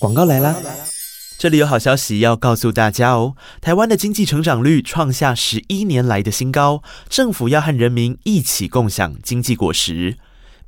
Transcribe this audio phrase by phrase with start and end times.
[0.00, 0.56] 广告来啦！
[1.36, 10.16] 这里有好消息要告诉大家哦，台湾的经济成长率创下十一年来的新高，政府要和人民一起共享经济果实。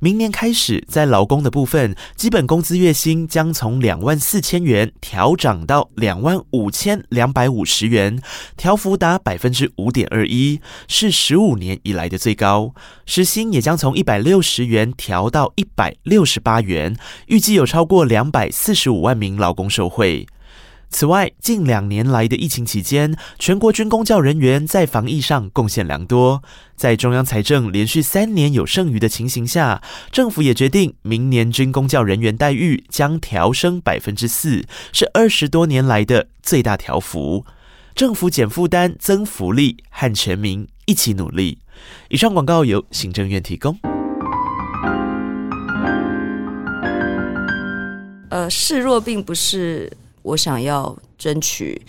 [0.03, 8.21] 明年开始，在劳工的部分，基本工资月薪将从两万四千元调涨到两万五千两百五十元，
[8.57, 10.59] 调幅达百分之五点二一，
[10.89, 12.73] 是十五年以来的最高。
[13.05, 16.97] 时薪也将从一百六十元调到一百六十八元，
[17.27, 20.27] 预计有超过两百四十五万名劳工受惠。
[20.93, 26.43] 此外，近两年来的疫情期间，全国军公教人员在防疫上贡献良多。
[26.75, 37.43] 在中央财政连续三年有剩余的情形下，政府也决定明年军公教人员待遇将调升百分之四，是二十多年来的最大调幅。
[37.95, 41.57] 政府减负担、增福利，和全民一起努力。
[42.09, 43.75] 以上广告由行政院提供。
[48.29, 49.91] 呃，示弱并不是。
[50.23, 51.79] 我想要争取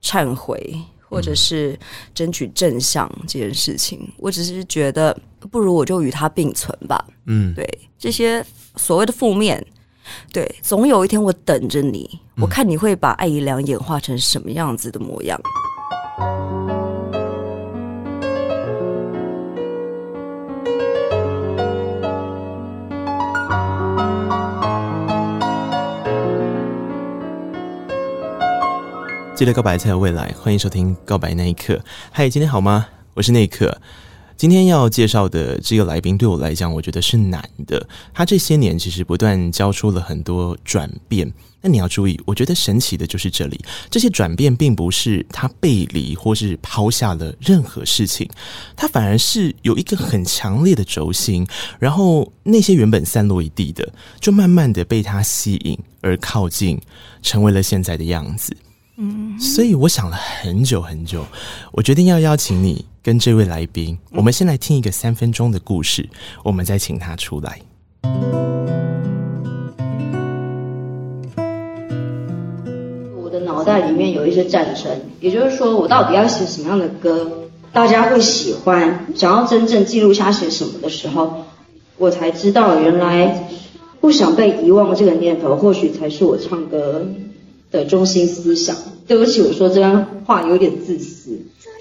[0.00, 0.78] 忏悔，
[1.08, 1.78] 或者是
[2.14, 3.98] 争取正向这件事情。
[4.02, 5.16] 嗯、我只是觉得，
[5.50, 7.04] 不如我就与它并存吧。
[7.26, 7.66] 嗯，对，
[7.98, 8.44] 这些
[8.76, 9.64] 所谓的负面，
[10.32, 15.40] 对，总有一天我等着你，我看你会把爱姨良演化成什么样子的模样。
[29.40, 31.72] 记得告白才有未来，欢迎收听《告白那一刻》。
[32.12, 32.86] 嗨，今天好吗？
[33.14, 33.80] 我是那一刻。
[34.36, 37.88] 今天要介绍的这个来宾，对我来讲，我觉得是难的。
[38.12, 41.32] 他这些年其实不断交出了很多转变。
[41.62, 48.28] 那你要注意，我觉得神奇的就是这里，这些转变并不是他背离或是抛下了任何事情，
[48.76, 51.46] 他反而是有一个很强烈的轴心，
[51.78, 56.78] 然后那些原本散落一地的，就慢慢的被他吸引而靠近，
[57.22, 58.54] 成为了现在的样子。
[59.38, 61.24] 所以我想了很久很久，
[61.72, 66.08] 我决定要邀请你跟这位来宾，我们先来听一个三分钟的故事，
[66.44, 67.60] 我们再请他出来。
[73.22, 77.30] 我的脑袋里面有一些战争，也就是说，我到底要写什么样的歌，
[77.72, 81.44] 大家会喜欢，想要真正记录下写什么的时候，
[81.96, 83.48] 我才知道原来
[84.00, 87.06] 不想被遗忘这个念头，或许才是我唱歌
[87.70, 88.76] 的中心思想。
[89.06, 91.36] 对不起，我说这段话有点自私，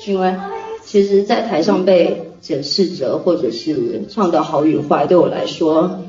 [0.08, 0.36] 因为
[0.84, 6.00] 其实，在台上被检视着，或者是唱得好与坏，对我来说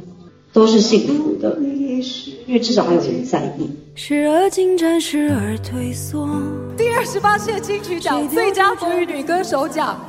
[0.52, 1.58] 都是幸福的，
[2.46, 3.68] 因为至少还有人在意。
[3.94, 6.26] 时而进展，时而退缩。
[6.74, 10.00] 第二十八届金曲奖最佳国语女歌手奖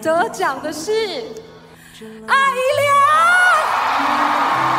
[0.00, 4.71] 得奖的是艾怡良。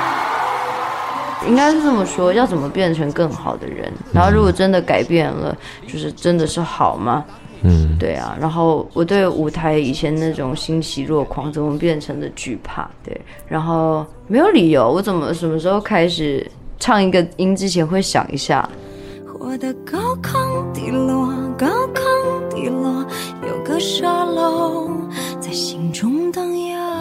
[1.47, 3.91] 应该是这么说，要怎么变成更好的人？
[4.13, 5.55] 然后如果真的改变了，
[5.87, 7.25] 就是真的是好吗？
[7.63, 8.35] 嗯，对啊。
[8.39, 12.89] 然后我对舞台以前那种欣喜若狂，怎么变成了惧怕？
[13.03, 16.49] 对，然后没有理由，我怎么什么时候开始
[16.79, 18.67] 唱一个音之前会想一下？
[19.27, 21.27] 活得高亢低落，
[21.57, 23.05] 高亢低落，
[23.45, 24.89] 有个沙漏
[25.39, 26.92] 在心中荡漾。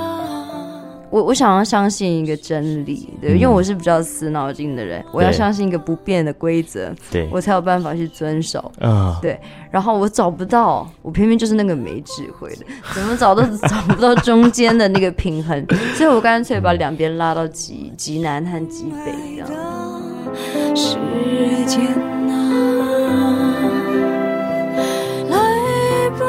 [1.12, 9.38] 我我想要相信一个真理，对，因为我是比较死脑筋的人，我要相信一个不变的规则，对，我才有办法去遵守，啊，对。
[9.70, 12.64] 然后我找不到，我偏偏就是那个没智慧的，
[12.94, 15.62] 怎么找都 找不到中间的那个平衡，
[15.94, 19.12] 所以我干脆把两边拉到极极南和极北
[19.46, 20.02] 这样。
[20.74, 20.96] 时
[21.66, 21.84] 间
[22.30, 22.32] 啊，
[25.28, 26.24] 来吧，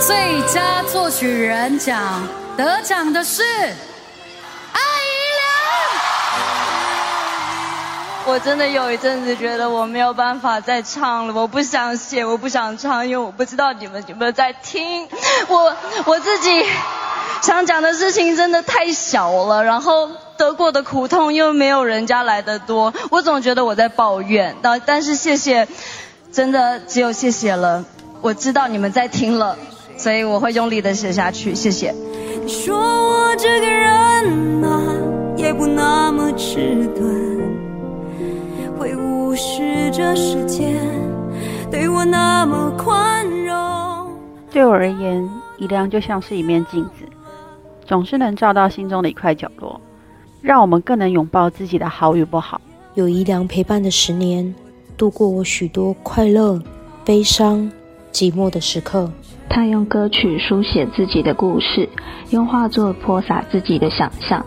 [0.00, 2.20] 最佳作曲人奖。
[2.56, 5.46] 得奖的是艾怡良。
[8.26, 15.06] 我真的有一阵子觉得我没有办法再唱了，我不想写，我不想唱，因为我不知道你们有没有在听。
[15.48, 16.64] 我我自己
[17.42, 24.56] 想讲的事情真的太小了，然后得过的苦痛又没有人家来得多，我总觉得我在抱怨。
[24.62, 25.68] 但但是谢谢，
[26.32, 27.84] 真的只有谢谢了。
[28.22, 29.58] 我知道你们在听了，
[29.98, 31.54] 所以我会用力的写下去。
[31.54, 31.94] 谢谢。
[32.48, 34.80] 说我这个人啊，
[35.36, 37.40] 也不那么迟钝，
[38.78, 40.78] 会无视这世界
[41.72, 44.16] 对我那么宽容。
[44.52, 45.28] 对我而言，
[45.58, 47.04] 怡良就像是一面镜子，
[47.84, 49.80] 总是能照到心中的一块角落，
[50.40, 52.60] 让我们更能拥抱自己的好与不好。
[52.94, 54.54] 有怡良陪伴的十年，
[54.96, 56.62] 度过我许多快乐、
[57.04, 57.68] 悲伤、
[58.12, 59.10] 寂寞的时刻。
[59.48, 61.88] 他用歌曲书写自己的故事，
[62.30, 64.44] 用画作泼洒自己的想象，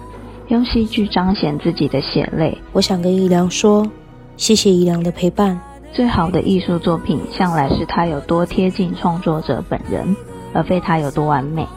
[0.47, 2.57] 用戏剧彰显自己的血泪。
[2.73, 3.89] 我想跟怡良说，
[4.37, 5.59] 谢谢宜良的陪伴。
[5.91, 10.15] 最好的艺术作品，向来是它有多贴近创作者本人，
[10.53, 11.67] 而非它有多完美。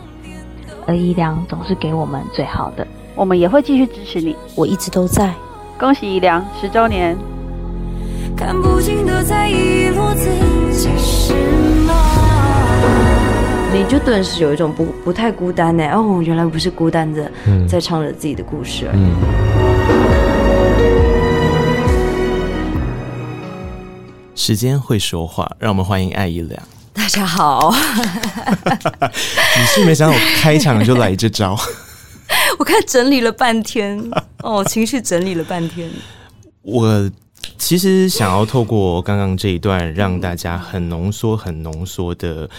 [0.87, 4.37] 而宜良总是给我们最好的，我们也会继续支持你。
[4.57, 5.33] 我一直都在。
[5.79, 7.17] 恭喜宜良十周年！
[8.37, 10.29] 看不清的在遗落自
[10.73, 11.33] 己是
[11.87, 12.22] 吗？
[13.73, 15.83] 你就顿时有一种不不太孤单呢。
[15.93, 17.33] 哦，原来不是孤单的，
[17.67, 18.99] 在唱着自己的故事而已。
[18.99, 19.43] 嗯嗯
[24.35, 26.63] 时间会说话，让我们欢迎艾怡良。
[26.93, 27.73] 大家好，
[28.61, 31.57] 你是没想到我开场就来这招？
[32.59, 33.99] 我看整理了半天，
[34.43, 35.89] 哦，情绪整理了半天。
[36.61, 37.11] 我
[37.57, 42.51] 其实想要透过刚刚这一段，让大家很浓缩、很浓缩的。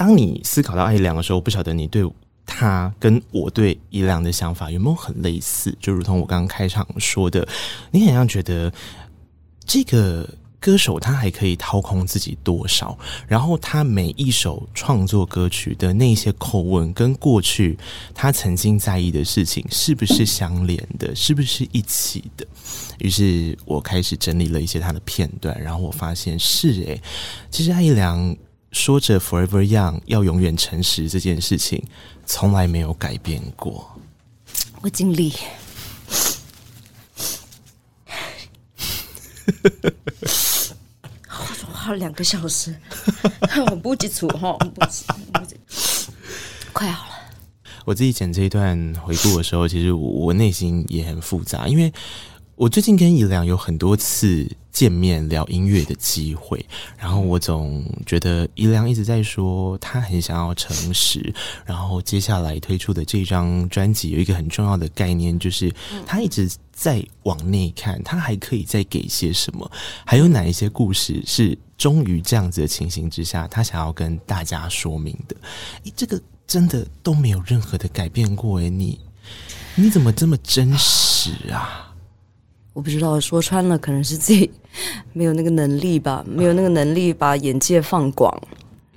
[0.00, 2.02] 当你思考到艾良的时候，不晓得你对
[2.46, 5.76] 他跟我对怡良的想法有没有很类似？
[5.78, 7.46] 就如同我刚刚开场说的，
[7.90, 8.72] 你好像觉得
[9.66, 10.26] 这个。
[10.62, 12.98] 歌手他还可以掏空自己多少？
[13.26, 17.78] 然后他每一首创作歌曲的那些口吻，跟过去
[18.14, 21.16] 他曾经在意的事情是不是相连的？
[21.16, 22.46] 是不是一起的？
[22.98, 27.02] 于是我开始整理了一些他的片段，然后我发现是诶、
[27.50, 28.36] 其实艾良
[28.72, 31.82] 说着 “forever young” 要永远诚实这件事情，
[32.24, 33.90] 从来没有改变过。
[34.80, 35.32] 我尽力。
[41.72, 42.74] 花了两个小时，
[43.70, 44.80] 我不急促哈，不
[46.72, 47.14] 快好了。
[47.84, 51.92] 我自己剪这一段回顾的时候，其实我我内心也很复杂，因为
[52.54, 56.64] 我最近跟怡良有很多次见面聊音乐的机会，
[56.98, 61.34] 然后我总觉得一良一直在说他很想要诚实，
[61.64, 65.72] 然后接下来推出的这张专辑有一个很重要的概念，就是
[66.06, 69.70] 他一直在往内看，他还可以再给些什么，
[70.04, 71.58] 还有哪一些故事是。
[71.80, 75.34] 终于这样子的情形之下，他想要跟大家说明的，
[75.84, 79.00] 诶，这个真的都没有任何的改变过诶，你
[79.76, 81.89] 你怎么这么真实啊？
[82.72, 84.50] 我不知道，说穿了可能是自己
[85.12, 88.32] 没有那个能力吧，没有那个能力把眼界放广，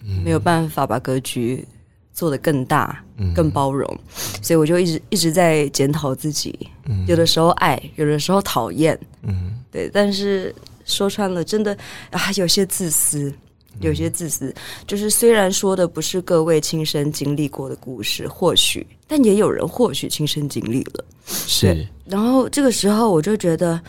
[0.04, 1.68] 嗯、没有办法把格局
[2.14, 3.04] 做得更大、
[3.36, 10.54] 更包容，嗯、所以我就一直一直在检讨自己，嗯、有的时候爱，有的时候讨厌，嗯，对，但是。
[10.86, 11.74] 说穿了，真的
[12.10, 13.34] 啊，有些自私，
[13.82, 14.48] 有些自私。
[14.48, 14.56] 嗯、
[14.88, 21.06] 就是虽然说的不是各位亲身经历过的故事，或许，但也有人或许亲身经历了。
[21.26, 21.88] 是。
[22.06, 23.80] 然后这个时候，我就觉得，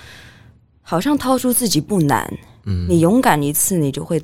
[0.82, 2.32] 好像掏出自己不难。
[2.64, 2.86] 嗯。
[2.88, 4.20] 你勇敢一次，你就会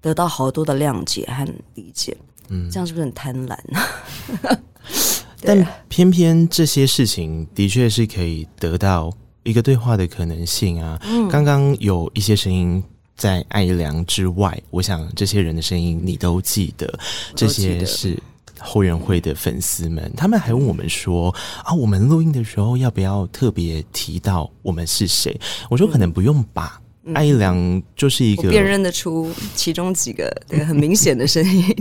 [0.00, 2.16] 得到好多的谅解和理解。
[2.48, 2.70] 嗯。
[2.70, 4.58] 这样是不是很贪婪呢？
[5.42, 9.12] 但偏偏这些事情的确是可以得到。
[9.42, 12.80] 一个对话的可能性啊，嗯，刚刚有一些声音
[13.20, 16.90] 在艾良之外，我想这些人的声音你都记得，
[17.36, 18.18] 这些是
[18.58, 21.28] 后援会的粉丝们，他们还问我们说
[21.62, 25.38] 啊，我们录音的时候要不要特别提到我们是谁？
[25.68, 26.80] 我说可能不用吧，
[27.12, 31.76] 艾良就是一个辨认得出其中几个对很明显的声音。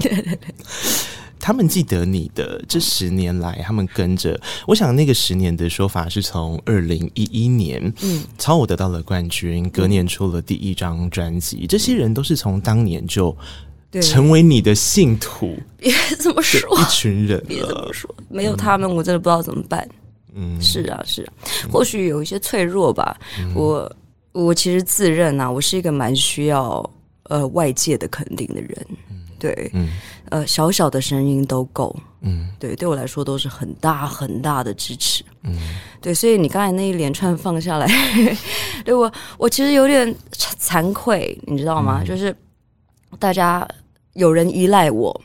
[1.40, 4.40] 他们记得你的这十年来，他们跟着。
[4.68, 11.66] 我想那个十年的说法是从二零一一年，嗯，超我得到了冠军，隔年出了第一张专辑。
[11.66, 13.36] 这些人都是从当年就
[14.02, 15.58] 成为你的信徒。
[15.78, 19.88] 别这么说，一群人，别这么说，没有他们，我真的不知道怎么办。
[20.36, 21.34] 嗯，是啊，是啊，
[21.72, 23.18] 或许有一些脆弱吧。
[23.40, 23.96] 嗯、我
[24.32, 26.88] 我其实自认啊，我是一个蛮需要
[27.24, 28.86] 呃外界的肯定的人。
[29.40, 29.88] 对，嗯，
[30.30, 35.58] 呃，小小的声音都够，嗯，对，对我来说都是很大很大的支持，嗯，
[36.02, 37.88] 对，所以你刚才那一连串放下来，
[38.86, 42.02] 对我，我其实有点惭愧，你知道吗？
[42.02, 42.36] 嗯，就是
[43.18, 43.68] 大家
[44.14, 45.22] 有人依赖我，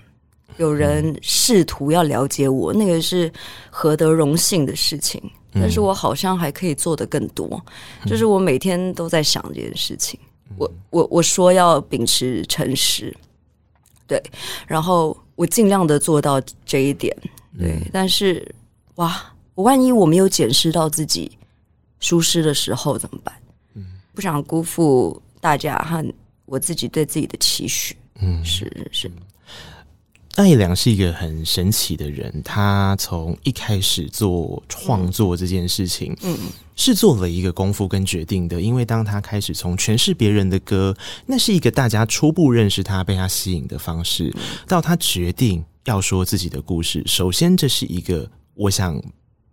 [0.56, 3.30] 有人试图要了解我，那个是
[3.70, 7.60] 何德荣幸的事情，但是我好像还可以做的更多，
[8.06, 10.18] 就是我每天都在想这件事情，
[10.56, 13.14] 我我我说要秉持诚实。
[14.06, 14.22] 对，
[14.66, 17.16] 然后我尽量的做到这一点，
[17.58, 17.72] 对。
[17.72, 18.54] 嗯、但是，
[18.96, 21.30] 哇，我万一我没有检视到自己
[22.00, 23.34] 疏失的时候怎么办？
[23.74, 23.84] 嗯，
[24.14, 26.04] 不想辜负大家和
[26.44, 27.96] 我自己对自己的期许。
[28.20, 29.10] 嗯，是是。
[30.36, 36.36] 艾良是一个很神奇的人，他从一开始做创作这件事情，嗯，
[36.74, 38.60] 是做了一个功夫跟决定的。
[38.60, 44.34] 因为当他开始从诠释别人的歌，那是一个大家初步认识他、被他吸引的方式，
[44.66, 47.02] 到他决定要说自己的故事。
[47.06, 49.00] 首先，这是一个我想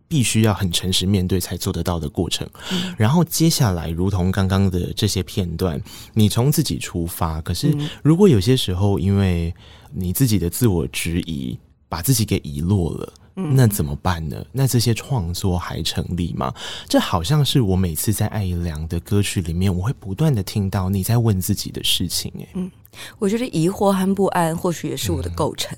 [0.07, 2.49] 必须要很诚实面对才做得到的过程。
[2.71, 5.79] 嗯、然后接下来，如同刚刚的这些片段，
[6.15, 7.71] 你从自己出发，可是
[8.01, 9.53] 如果有些时候因为
[9.93, 11.57] 你自己的自我质疑，
[11.87, 13.13] 把自己给遗落了。
[13.33, 14.45] 那怎么办呢？
[14.51, 16.53] 那这些创作还成立吗？
[16.87, 22.31] 这好像是我每次在艾怡良的歌曲里面，我会不断的听到你在问自己的事情。
[22.37, 22.69] 哎，嗯，
[23.17, 25.75] 我觉得疑惑和不安或许也是我的构成。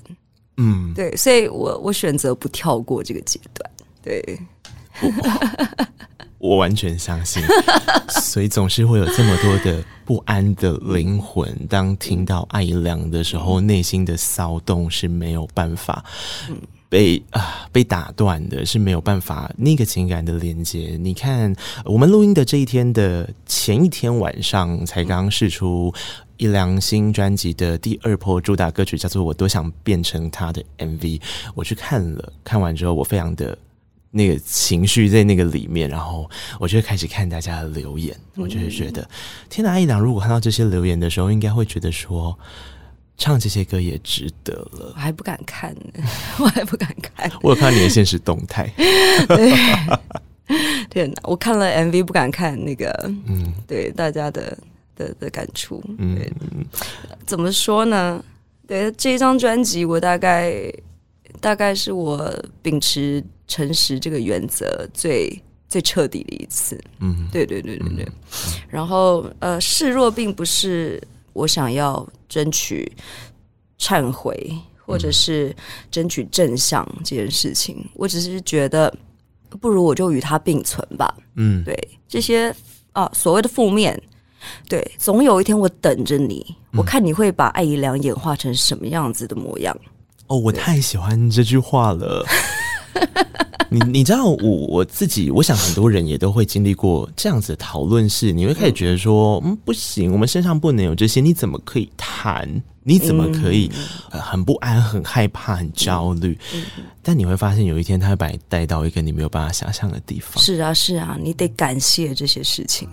[0.56, 3.70] 嗯，对，所以我我选择不跳过这个阶段。
[4.02, 4.38] 对，
[6.46, 7.42] 我，完全相信。
[8.20, 16.04] 所以总是会有这么多的不安的灵魂，当听到艾怡良的时候，内心的骚动是没有办法。
[16.50, 16.56] 嗯。
[16.86, 20.96] 被啊被打断的是没有办法那个情感的连接。
[21.00, 21.52] 你看，
[21.84, 25.92] 我们录音的这一天的前一天晚上，才刚试出
[26.36, 31.20] 一良新专辑的第二波主打歌曲，叫做《我多想变成他》的 MV。
[31.56, 33.58] 我去看了，看完之后我非常的
[34.14, 39.06] 那个情绪在那个里面，然后我就开始看大家的留言，我就会觉得，
[39.50, 39.72] 天哪！
[39.72, 42.38] 艾怡良如果看到这些留言的时候，应该会觉得说。
[43.16, 46.04] 唱这些歌也值得了，我还不敢看呢，
[46.40, 47.30] 我还不敢看。
[47.42, 48.68] 我有看你的现实动态，
[49.28, 49.52] 对，
[50.90, 51.22] 天哪！
[51.22, 52.90] 我看了 MV 不敢看那个，
[53.26, 54.58] 嗯，对大家的
[54.96, 56.18] 的的感触，嗯，
[57.24, 58.20] 怎么说呢？
[58.66, 60.60] 对这一张专辑，我大概
[61.40, 68.04] 大概是我秉持诚实这个原则最最彻底的一次，嗯，对对对对对。
[68.04, 68.12] 嗯、
[68.68, 71.02] 然后呃，示弱并不是。
[71.34, 72.88] 我想要争取
[73.76, 75.52] 忏悔，或者是
[75.90, 77.74] 争取正向这件事情。
[77.76, 78.96] 嗯、我只是觉得，
[79.60, 81.12] 不如我就与它并存吧。
[81.34, 82.54] 嗯，对这些
[82.92, 84.00] 啊所谓的负面，
[84.68, 86.46] 对，总有一天我等着你。
[86.70, 89.76] 嗯、我看你会把艾姨良演化成什么样子的模样。
[90.28, 92.24] 哦，我太喜欢这句话了。
[93.70, 94.36] 你你知道我
[94.68, 102.62] 我自己，我想很多人也都会经历过这样子的讨论，是你会开始觉得说，嗯，不行，我们身上不能有这些，你怎么可以谈？
[102.86, 103.70] 你怎么可以
[104.10, 106.38] 很不安、很害怕、很焦虑？
[107.02, 110.40] 但你会发现，有一天他会把你带到一个你没有办法想象的地方。
[110.40, 112.86] 是啊，是啊，你得感谢这些事情。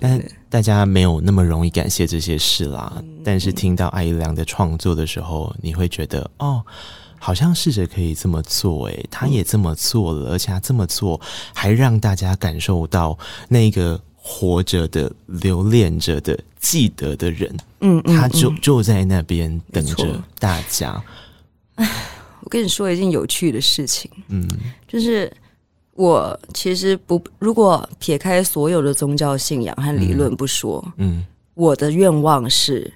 [0.00, 3.00] 但大家没有那么容易感谢这些事啦。
[3.22, 6.64] 但是听到艾怡良的创作的时候，你会觉得哦。
[7.24, 11.18] 好像试着可以这么做，诶，他也这么做了，而且他这么做
[11.54, 21.02] 还让大家感受到那个活着的、留恋着的、记得的人，嗯，嗯，他就就在那边等着大家。
[21.76, 21.90] 哎，
[22.42, 24.46] 我跟你说一件有趣的事情，嗯，
[24.86, 25.32] 就是
[25.94, 32.92] 我其实不，如果撇开所有的宗教信仰和理论不说，嗯，嗯，我的愿望是。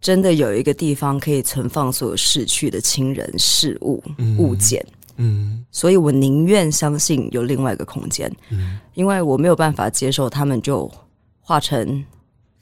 [0.00, 4.02] 真的有一个地方可以存放所有逝去的亲人、事物、
[4.38, 4.84] 物件，
[5.16, 10.90] 嗯，所以我宁愿相信有另外一个空间，嗯，因为我没有办法接受他们就
[11.40, 12.04] 化成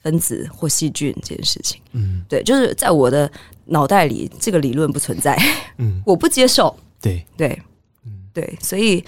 [0.01, 3.31] 分子或细菌这件事情，嗯，对，就是在我的
[3.65, 5.37] 脑袋里这个理论不存在，
[5.77, 7.23] 嗯， 我不接受，对。
[7.37, 7.61] 对，
[8.05, 9.03] 嗯，对，所以。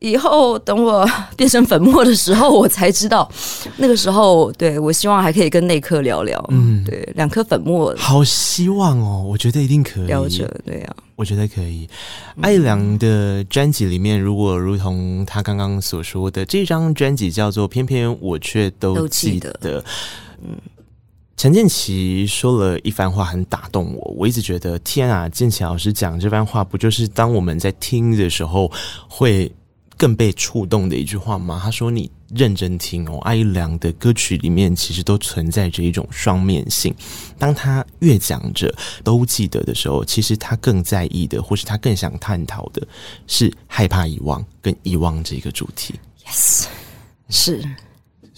[0.00, 3.30] 以后等我 变成粉末的时候，我才知道，
[3.76, 6.42] 那个时候，对，我希望还可以跟内科聊聊。
[6.50, 11.88] 嗯，对，两颗粉末，好希望哦，我觉得一定可以聊着，对呀、啊，我觉得可以。
[12.40, 19.52] 艾良的专辑里面，如果如同他刚刚所说的，这张专辑叫做《偏偏我却都记得》。
[20.42, 20.56] 嗯，
[21.36, 24.14] 陈建奇说了一番话，很打动我。
[24.16, 28.70] 我一直觉得，天啊，建奇老师讲这番话，不就是当我们在听的时候
[29.08, 29.50] 会。
[29.98, 31.60] 更被触动的一句话吗？
[31.62, 36.94] 他说：“你认真听哦，艾怡良的歌曲里面其实都存在着一种双面性。
[37.36, 42.86] 当他越讲着都记得的时候，其实他更在意的，或是他更想探讨的
[43.26, 46.66] 是害怕遗忘跟遗忘这个主题。” Yes，
[47.28, 47.62] 是。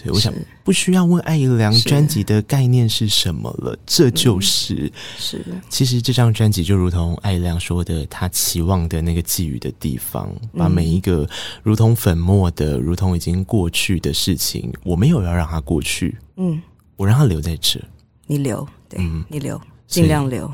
[0.02, 0.32] 所以我想
[0.64, 5.44] 不需要问艾怡良专辑的概念是什么了，这就是是。
[5.68, 11.28] 其实这张专辑就如同艾怡良说的，他期望的那个寄予的地方，把每一个
[11.62, 16.62] 如同粉末的、如同已经过去的事情，我没有要让它过去，嗯，
[16.96, 17.78] 我让它留在这。
[18.26, 20.50] 你留，对，嗯，你留，尽量留。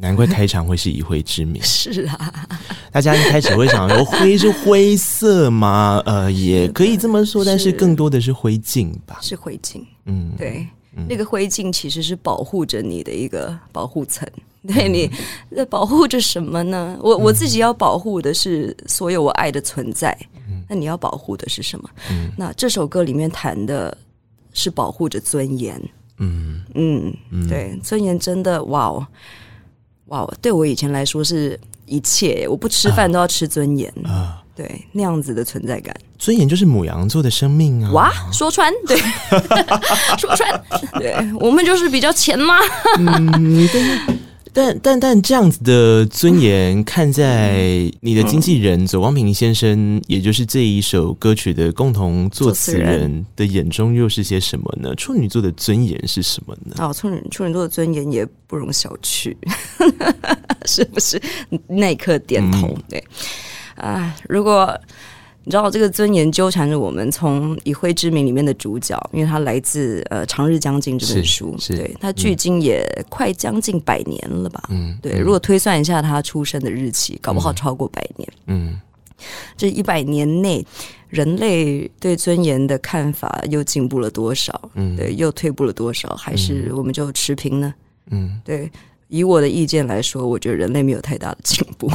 [0.00, 1.60] 难怪开场会是以灰之名。
[1.66, 2.48] 是啊，
[2.92, 6.00] 大家一开始会想说灰是灰色吗？
[6.06, 9.18] 呃，也可以这么说，但是更多的是灰烬吧。
[9.20, 10.64] 是灰烬，嗯，对，
[10.96, 14.26] 嗯、那个灰烬其实是保护着你的一个保护层。
[14.66, 15.10] 对，你
[15.56, 16.96] 在保护着什么呢？
[17.00, 20.16] 我我自己要保护的是所有我爱的存在。
[20.48, 21.90] 嗯、那你要保护的是什么？
[22.10, 23.96] 嗯、那这首歌里面谈的
[24.52, 25.80] 是保护着尊严。
[26.18, 27.14] 嗯嗯，
[27.48, 29.06] 对，尊严真的哇哦。
[30.08, 34.42] 哇，对我以前来说是一切，我不吃饭都要吃尊严啊！
[34.54, 35.94] 对，那样子的存在感。
[36.18, 37.92] 尊严就是母羊座的生命啊！
[37.92, 38.98] 哇，说穿，对，
[40.18, 40.64] 说穿，
[40.98, 42.56] 对，我们就是比较钱嘛。
[42.98, 43.68] 嗯，
[44.52, 54.94] 但但但这样子的尊严，看在你的经纪人左光平先生，也就是这一首歌曲的共同作词人的眼中，又是些什么呢？
[54.94, 56.74] 处女座的尊严是什么呢？
[56.78, 59.36] 哦，处女处女座的尊严也不容小觑，
[60.66, 61.20] 是不是？
[61.66, 63.04] 那一刻点头，嗯、对。
[63.76, 64.76] 啊，如果
[65.48, 74.62] 你知道这个尊严纠缠着我们，从《以灰之名》里面的主角，因为他来自呃《长日将近》这本书，对，他距今也快将近百年了吧？
[74.68, 75.18] 嗯，对。
[75.18, 78.28] 如果推算一下他出生的日期，搞不好超过百年。
[78.44, 78.78] 嗯，
[79.56, 80.62] 这一百年内，
[81.08, 84.70] 人类对尊严的看法又进步了多少？
[84.74, 86.14] 嗯，对，又退步了多少？
[86.14, 87.72] 还是我们就持平呢？
[88.10, 88.70] 嗯，对。
[89.08, 91.90] 以我的意见来说，我觉得人类没有太大的进步。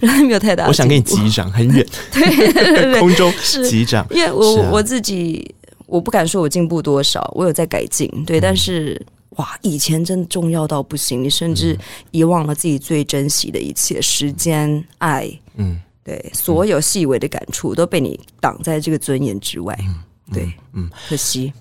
[0.00, 3.32] 然 后没有太大，我想给你击掌，很远， 对，空中
[3.68, 4.06] 击掌。
[4.10, 5.54] 因为我、啊、我自己，
[5.86, 8.38] 我不敢说我进步多少，我有在改进，对。
[8.38, 9.00] 嗯、但是
[9.36, 11.78] 哇，以前真的重要到不行，你甚至
[12.10, 19.94] 遗忘了自己最珍惜的一切，时间、爱，嗯，对，所有细微的感触都被你挡在这个尊严之外，嗯、
[20.34, 21.52] 对，嗯，可惜。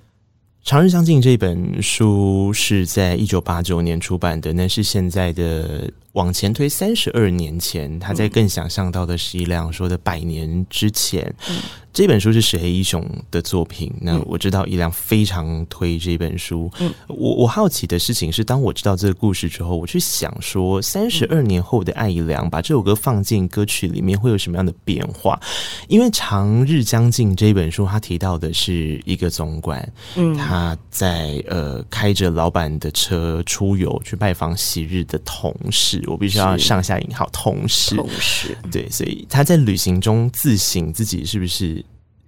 [0.70, 11.34] 《长日相近》这本书是在一九八九年出版的，那是现在的往前推三十二年前，他在更想象到的是一辆说的百年之前。
[11.48, 11.58] 嗯
[11.94, 13.92] 这本书是石黑一雄的作品。
[14.00, 16.72] 那我知道一良非常推这本书。
[16.78, 25.40] 嗯，我我好奇的事情是，当我知道这个故事之后，我去想说，三十二年后的艾怡良把这首歌放进歌曲里面会有什么样的变化？
[25.88, 41.84] 因为《长日将近》这本书，他提到的是一个总管，嗯，他在呃开着老板的车出游去拜访昔日的同事，我必须要上下引号同时，同时对，所以他在旅行中自省自己是不是。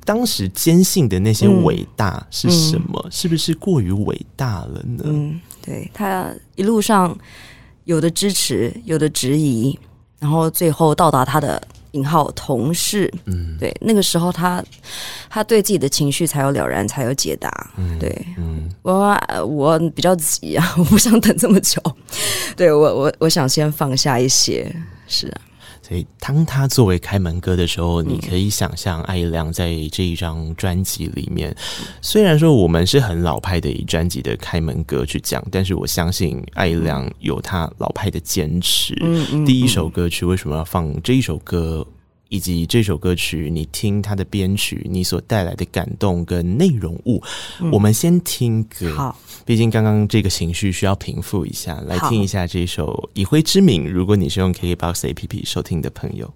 [0.06, 3.06] 当时坚信的那些伟大是什么？
[3.12, 5.04] 是不是过于伟大了呢？
[5.06, 7.16] 嗯，对，他一路上
[7.84, 9.78] 有的支持，有的质疑，
[10.18, 13.12] 然后最后到达他的引号同事。
[13.26, 14.64] 嗯，对，那个时候他
[15.30, 17.72] 他对自己的情绪才有了然，才有解答。
[17.78, 21.82] 嗯，对，嗯，我我比较急啊， 我不想等这么久。
[22.56, 24.74] 对我我我想先放下一些，
[25.08, 25.42] 是啊。
[25.90, 31.56] 所以，当他作为开门歌的时候，你可以想象艾怡良在这一张专辑里面。
[32.00, 38.94] 虽然说我们是很老派的以专辑的开门歌去讲，但是我相信艾怡良有他老派的坚持。
[39.48, 41.84] 第一首歌曲为什么要放这一首歌？
[42.30, 47.22] 以及这首歌曲，你听它的编曲，你所带来的感动跟内容物，
[47.60, 48.96] 嗯、我们先听歌。
[48.96, 53.84] 好，毕竟刚刚这个情绪需要平复一下，来听一下这首《以灰之名》。
[53.92, 56.32] 如果你是用 KKBOX APP 收听的朋友，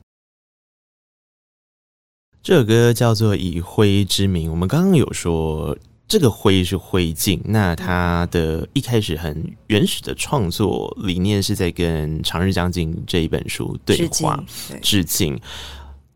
[2.41, 4.47] 这首歌叫做《以灰之名》。
[4.51, 5.77] 我们刚刚有说，
[6.07, 14.43] 这个灰是灰烬，那它的一开始很原始的创作理念是在跟《长日将近》这一本书对话，
[14.81, 15.39] 致敬。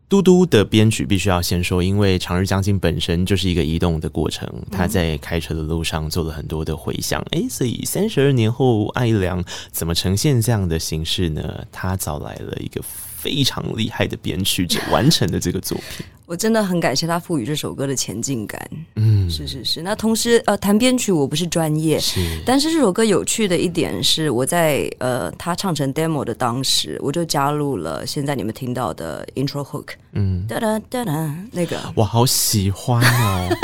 [0.08, 7.22] 嘟嘟的编曲必须要先说，因为《长日将近》本身就是一个移动的过程，他在开车的路上做了很多的回响。
[7.32, 11.66] 哎、所以三十二年后，艾良怎么呈现这样的形式呢？
[11.70, 16.06] 他找来了一个非常厉害的编曲者完成的这个作品。
[16.28, 18.60] 我真的很感谢他赋予这首歌的前进感。
[18.96, 19.80] 嗯，是是是。
[19.80, 22.20] 那同时，呃，弹编曲我不是专业，是。
[22.44, 29.86] 但是这首歌有趣的一点是，我在呃他唱成 demo 的当时，我就加入了现在你们听到的 intro hook。
[30.12, 33.48] 嗯，哒哒哒哒，那个我好喜欢哦。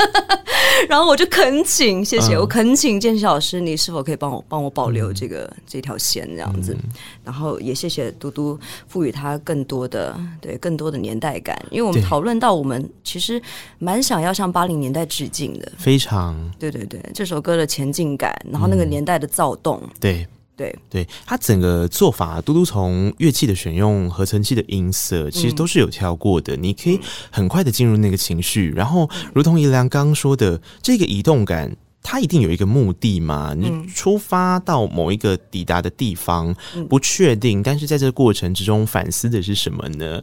[0.89, 6.75] 然后我就恳请，谢谢，我恳请建骐老师，你是否可以帮我帮我保留这个、嗯、这条线这样子？
[7.23, 13.41] 然后也谢谢嘟嘟赋予他更多的对更多的年代感，因为我们讨论到我们其实
[13.79, 20.27] 蛮想要向八零年代致敬的，非常对对对，这首歌的前进感，然后那个年代的躁动，嗯、对。
[20.57, 26.55] 对对，他整个做法，嘟嘟从乐器的选用、合成器的音色，其实都是有跳过的。
[26.55, 26.97] 嗯、你可以
[27.29, 31.75] 很快的进入那个情绪，然后，如同宜良刚刚说的，这个移动感，
[32.07, 33.55] 它一定有一个目的嘛？
[33.57, 40.21] 你出发到某一个抵达的地方，嗯、不确定，但是在这个过程之中，反思的是什么呢？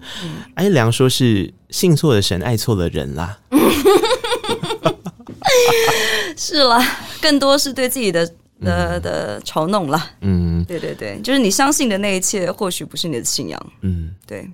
[0.54, 3.40] 艾、嗯、怡良说是信错了神，爱错了人啦。
[6.38, 6.80] 是啦，
[7.20, 8.32] 更多是对自己的。
[8.64, 14.48] 的的嘲弄啦，嗯，对对对，就是你相信的那一切，或许不是你的信仰，嗯，对。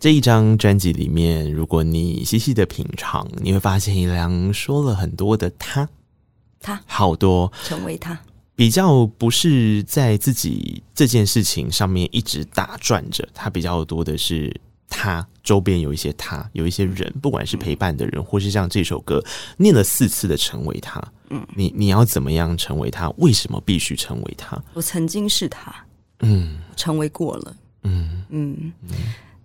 [0.00, 5.88] 这一张专辑里面，如果你细细的品尝，你会发现一良说了很多的他，
[6.60, 6.80] 他。
[6.86, 7.50] 好多。
[7.64, 8.18] 成为他，
[8.54, 14.54] 比较不是在自己这件事情上面一直打转着，他比较多的是
[14.88, 19.22] 他周边有一些他，有一些人，不管是陪伴的人，或是像这首歌
[19.56, 23.08] 念了四次的成为他，嗯，你你要怎么样成为他？
[23.18, 24.60] 为什么必须成为他？
[24.74, 25.74] 我曾经是他，
[26.20, 28.24] 嗯，成为过了，嗯。
[28.30, 28.72] 嗯，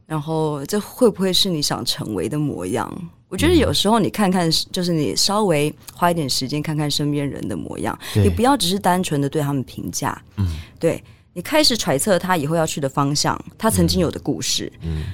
[0.05, 2.91] 然后这会不会是你想成为的模样？
[3.33, 10.45] 我觉得有时候你看看，就是你稍微花一点时间看看身边人的模样，你不要只是单纯的对他们评价，嗯，
[10.79, 15.05] 对，你开始揣测他以后要去的方向，他曾经有的故事，嗯，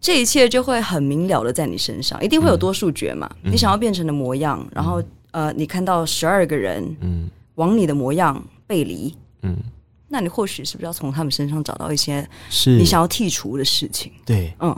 [0.00, 5.02] 这一切就会很明了的在你身上，一定会有多数决嘛，你想要变成的模样，然后
[5.32, 9.54] 呃，你看到十二个人，嗯，往你的模样背离，嗯，
[10.08, 12.78] 那你或许是不是要从他们身上找到一些是。
[12.78, 14.10] 你想要剔除的事情？
[14.24, 14.74] 对，嗯，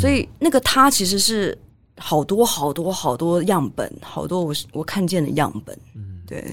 [0.00, 1.58] 所以那个他其实是。
[1.96, 6.44] 好多好多好多样本，好多我我看见的样本，嗯，对。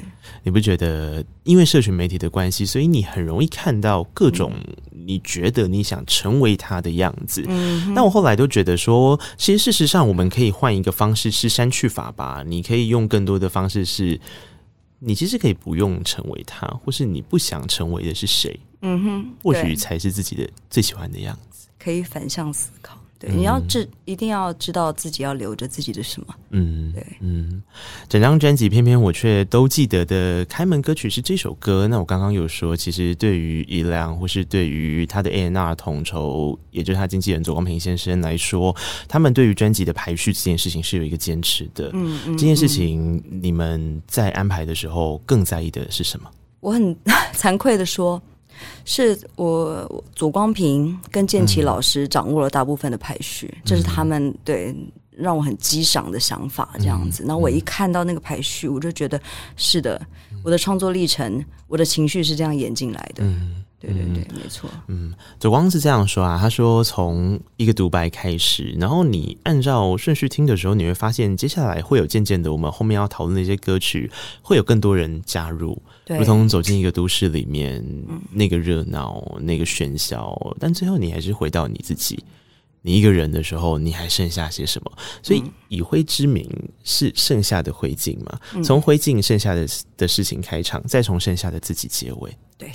[0.43, 4.53] 你不觉得因为社群媒体的关系，所以你很容易看到各种
[4.91, 7.43] 你觉得你想成为他的样子？
[7.47, 12.43] 嗯，但我后来都觉得说，其实事实上我们可以换一个方式，是删去法吧？
[12.45, 14.19] 你可以用更多的方式，是
[14.99, 18.59] 你其实可以不用成为他，或是你不想成为的是谁？
[18.83, 21.67] 嗯哼，或许才是自己的最喜欢的样子。
[21.79, 22.95] 可以反向思考。
[23.21, 26.33] 对，你要知一定要知道自己要留着自己的什么。
[26.49, 27.61] 嗯，对，嗯，
[28.09, 31.87] 整张专辑偏偏我却都记得的开门歌曲是这首歌。
[31.87, 38.75] 那我刚刚有说，其实对于伊良或是对于他的 A N R 统筹，也就是他经纪人左光平先生来说，
[39.07, 41.91] 他们对于专辑的排序这件事情是有一个坚持的。
[41.93, 46.27] 嗯嗯，这件事情你们在安排的时候更在意的是什么？
[46.59, 46.95] 我很
[47.37, 48.19] 惭愧的说。
[48.85, 54.75] 是我左光平跟建奇老师掌握了大部分的排序，嗯、这是他们对
[55.11, 57.23] 让我很激赏的想法，这样子。
[57.25, 59.19] 那、嗯、我一看到那个排序，我就觉得
[59.55, 60.01] 是的，
[60.43, 63.23] 我的创作历程，我的情绪是这样演进来的。
[63.23, 63.63] 嗯。
[63.81, 64.69] 对对对，没错。
[64.89, 74.11] 嗯，左光是这样说啊，他说从一个独白开始，然后你按照顺序听的时候，你会发现接下来会有渐渐的，我们后面要讨论的一些歌曲，
[74.43, 77.83] 会有更多人加入，对，如同走进一个都市里面，
[78.31, 82.23] 那个热闹，那个喧嚣，但最后你还是回到你自己，
[82.81, 84.91] 你一个人的时候，你还剩下些什么？
[85.23, 86.49] 所以以灰之名
[86.83, 88.39] 是剩下的灰烬嘛？
[88.63, 92.35] 从灰烬剩下的的事情开场，再从剩下的自己结尾。
[92.57, 92.69] 对。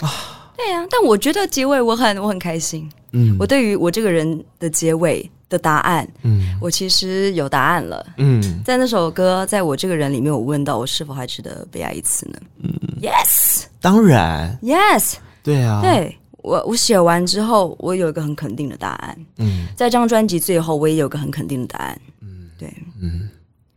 [0.00, 2.90] 啊，对呀，但我觉得结尾我很我很开心。
[3.12, 8.06] 嗯，我对于我这个人的结尾的答案，嗯，我其实有答案了。
[8.16, 12.38] 嗯，在那首歌，在我这个人里面，我问到我是否还值得被爱一次呢？
[12.62, 19.16] 嗯，Yes，当然，Yes，对啊，对我我写完之后，我有一个很肯定的答案。
[19.36, 22.00] 嗯，在这张专辑最后，我也有一个很肯定的答案。
[22.22, 23.28] 嗯，对，嗯，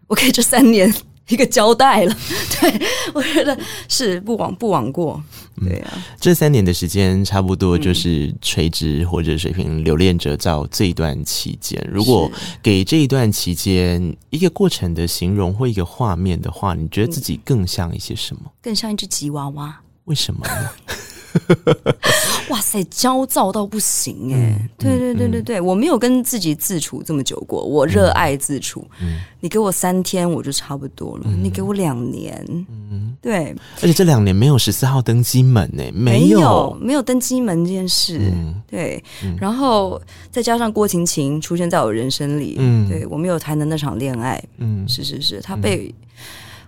[0.07, 0.93] 我给这三年
[1.27, 2.15] 一个交代了。
[2.59, 2.81] 对，
[3.13, 3.57] 我觉得
[3.87, 5.21] 是不枉不枉过。
[5.61, 11.81] 对啊、嗯，这三年的时间差不多就是垂直或者水平留恋者照这一段期间。
[11.91, 12.29] 如果
[12.61, 18.41] 给这一段期间一个过程的形容或一个画面的话，你觉得自己更像一些什么？
[18.61, 19.79] 更像一只吉娃娃？
[20.05, 20.69] 为什么呢？
[22.49, 24.69] 哇塞，焦躁到不行哎、欸嗯！
[24.77, 27.63] 对对对对对、嗯，我没有跟自己自处这么久过。
[27.63, 31.23] 我热爱自处、嗯，你给我三天我就差不多了。
[31.25, 33.55] 嗯、你给我两年，嗯，对。
[33.81, 38.19] 而且这两年没有十四号登机门呢、欸，没有没有登机门这件事。
[38.19, 45.93] 嗯、对、嗯，然后再加上郭晴晴出现在我人生里，嗯，对我没有谈的那场恋爱，嗯，是是是，他被。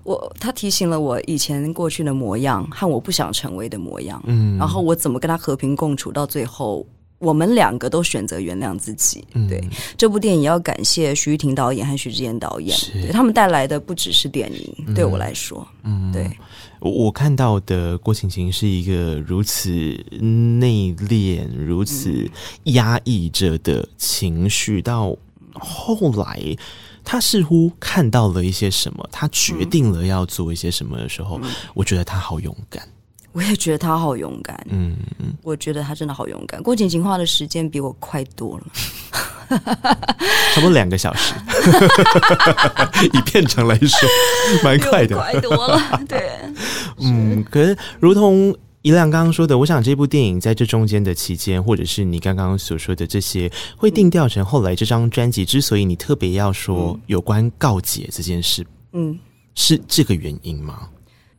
[0.06, 6.86] 嗯我他提醒了我以前过去的模样和我不想成为的模样，嗯，然后我怎么跟他和平共处，到最后
[7.18, 9.26] 我们两个都选择原谅自己。
[9.34, 16.30] 嗯、对这部电影要感谢徐玉婷导演和许智彦导演，对他们带来的不只是电影，嗯、对我来说，嗯，对。
[16.82, 19.72] 我我看到的郭晴晴是一个如此
[20.22, 22.30] 内敛、如此
[22.66, 25.18] 压抑着的情绪，到
[25.54, 26.56] 后来。
[27.06, 32.86] 他似乎看到了一些什么，他决定了要做一些什么的时候，嗯、我觉得他好勇敢。
[33.32, 34.58] 我也觉得他好勇敢。
[34.70, 36.64] 嗯嗯，我觉得他真的好勇敢。
[36.64, 38.66] 郭晴晴花的时间比我快多了，
[40.54, 41.34] 差不多两个小时，
[43.14, 44.10] 以片长来说，
[44.64, 46.02] 蛮快的，快多了。
[46.08, 46.32] 对，
[47.00, 48.56] 嗯，可是如同。
[48.86, 59.18] 宜良刚刚说的，我想这部电影在这中间的期间，或者是你刚刚所说的这些，会定调成后来这张专辑之所以你特别要说有关告解这件事，嗯，
[59.56, 60.88] 是这个原因吗？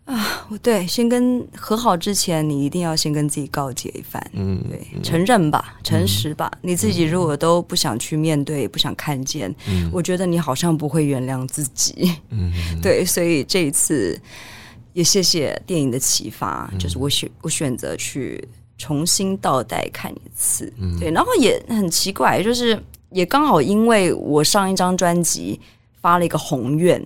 [0.06, 14.20] 啊，对，先跟和好之前，你一定要先跟自己告解一番，嗯，对，承认吧，诚实吧，嗯，你自己如果都不想去面对，不想看见，嗯，我觉得你好像不会原谅自己，嗯， 对，所以这一次。
[14.96, 18.42] 也谢谢电影的启发，就是我选我选择去
[18.78, 20.72] 重新倒带看一次。
[20.78, 25.60] 嗯，对，然后也很奇怪，就是也刚好因为我上一张专辑
[26.00, 26.98] 发了一个宏愿，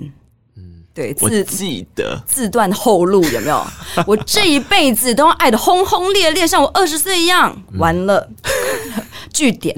[0.55, 3.67] 嗯，对，自我记得自断后路有没有？
[4.07, 7.61] 我这一辈子都要爱的轰轰烈烈，像我二十岁一样。
[7.77, 8.31] 完了，
[9.35, 9.77] 句点。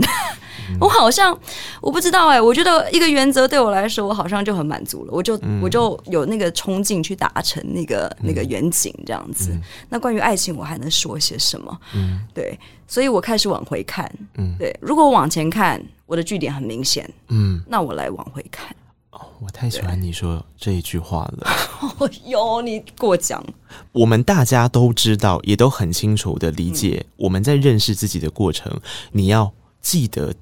[0.81, 1.37] 我好像
[1.81, 9.51] 我不知道哎、欸，我觉得一个原则对我来说，我好像就很满足了，我就、嗯、我就有那个冲劲去达成那个那个远景这样子。
[9.53, 11.81] 嗯、那关于爱情，我还能说些什么？
[11.95, 14.11] 嗯，对，所以我开始往回看。
[14.37, 17.09] 嗯，对，如果我往前看，我的据点很明显。
[17.29, 18.75] 嗯，那我来往回看。
[19.11, 21.51] 哦，我太喜欢你说这一句话了。
[21.99, 23.45] 哦哟，你过奖。
[23.93, 28.81] 我们大家都知道，也都很清楚的理解，嗯、我们在认识自己的过程，
[29.13, 30.35] 你要记得。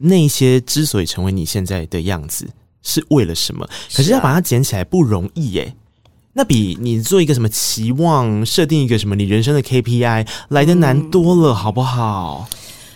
[0.00, 2.48] 那些之所以成为你现在的样子，
[2.82, 3.68] 是为了什么？
[3.94, 5.74] 可是要把它捡起来不容易耶。
[6.32, 12.48] 那比你做一个什么期望，设定一个什么你人生的 KPI 来的难多了，好不好？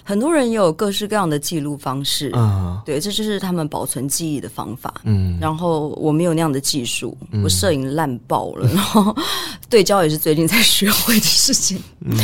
[0.06, 5.38] 很多人也有各式各样的记录方式，啊，对，这就是他们保存记忆的方法，嗯。
[5.40, 9.16] 然后我没有那样的技术，嗯、我摄影烂爆了，然后
[9.70, 12.16] 对焦也是最近才学会的事情，嗯，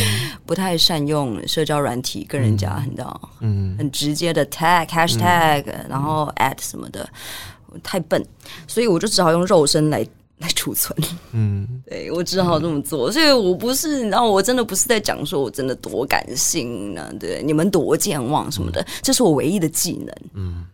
[0.44, 7.08] 不太善用社交软体跟人家，你知道，嗯，很直接的 tag hashtag，嗯、然后 at 什么的，
[7.82, 8.22] 太笨，
[8.66, 10.06] 所以我就只好用肉身来。
[10.40, 10.94] 来储存，
[11.32, 20.66] 嗯， 对，我只好这么做，所以我不是，你知道，我真的不是在讲说我真的多感性呢，对，你们多健忘什么的，这是我唯一的技能，嗯。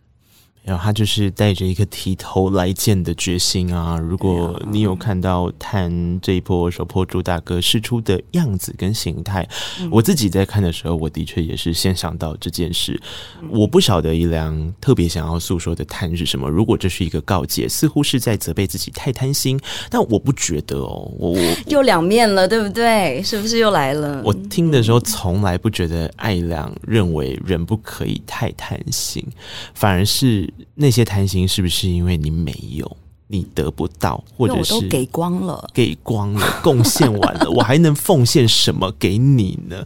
[0.67, 3.97] 然后他就是带着一个提头来见的决心啊！
[3.97, 9.47] 如果你有看到探这一波首波主打歌释出的样子跟形态，
[9.79, 13.01] 嗯、我自己在看的时候，我的确也是先想到这件事。
[13.41, 16.49] 嗯、我不晓得一良特别想要诉说的探是什么。
[16.49, 19.57] 如果这是一个告诫，似乎是在责备自己太贪心，
[19.89, 21.09] 但我不觉得哦。
[21.17, 23.23] 我我 又两面了，对不对？
[23.23, 24.21] 是不是又来了？
[24.21, 29.25] 我听的时候从来不觉得爱良认为人不可以太贪心，
[29.73, 30.53] 反而是。
[30.75, 39.85] 那些贪心是不是因为你没有，你得不到，或者是给光了，给光了， 贡献完了，我还能奉献什么给你呢？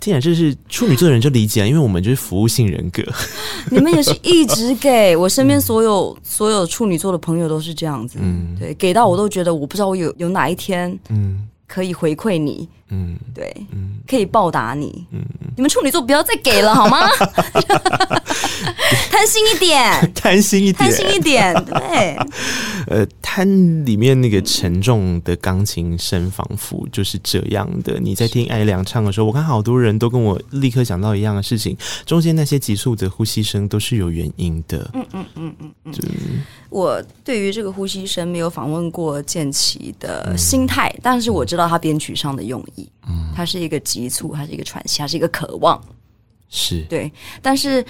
[0.00, 3.02] 天啊，这是处女座的人就理解啊，因为我们就是服务性人格。
[3.70, 11.46] 你们也是一直给我身边所有、嗯、所有处女座的朋友都是这样子，嗯，对，给到我都觉得我不知道我有有哪一天，嗯。
[11.72, 12.79] 可以回馈你，嗯，
[13.34, 15.20] 对，嗯，可以报答你，嗯，
[15.56, 17.08] 你们处女座不要再给了好吗？
[19.10, 22.16] 贪心一点，贪心一点，贪心一点，对。
[22.88, 23.46] 呃，贪
[23.84, 28.00] 里面那个沉重的钢琴声，仿佛就是这样的。
[28.00, 34.90] 你在听艾良唱的时候，我看好多人都跟我立刻想到一样的事情，中间那些急促的呼吸声都是有原因的。
[34.94, 35.94] 嗯嗯嗯嗯嗯。
[36.70, 42.79] 我对于这个呼吸声没有访问过建奇的心态，嗯、但是我知道他编曲上的用意。
[43.08, 45.80] 嗯，它是一个急促，它是一个喘息，它是一个渴望。
[46.48, 47.84] 是对，但是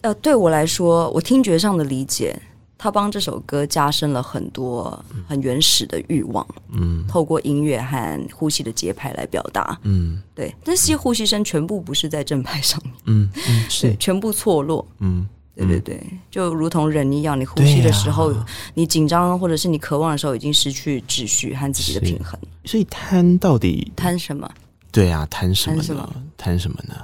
[0.00, 2.38] 呃，对我来说，我听觉上的理解，
[2.76, 6.46] 它帮这首歌加深了很多很原始的欲望。
[6.70, 9.78] 嗯，透过音乐和呼吸的节拍来表达。
[9.82, 12.94] 嗯，对，但是呼吸声全部不是在正拍上面。
[13.06, 14.86] 嗯嗯，是全部错落。
[14.98, 15.26] 嗯。
[15.54, 22.38] 对对对，就如同人一样，你呼吸的时候，啊、你紧张或者是你渴望的时候，已经失去秩序和自己的平衡。
[22.64, 24.50] 所以贪到底贪什么？
[24.90, 26.08] 对啊，贪什么呢？
[26.36, 26.76] 贪什么？
[26.88, 26.94] 呢？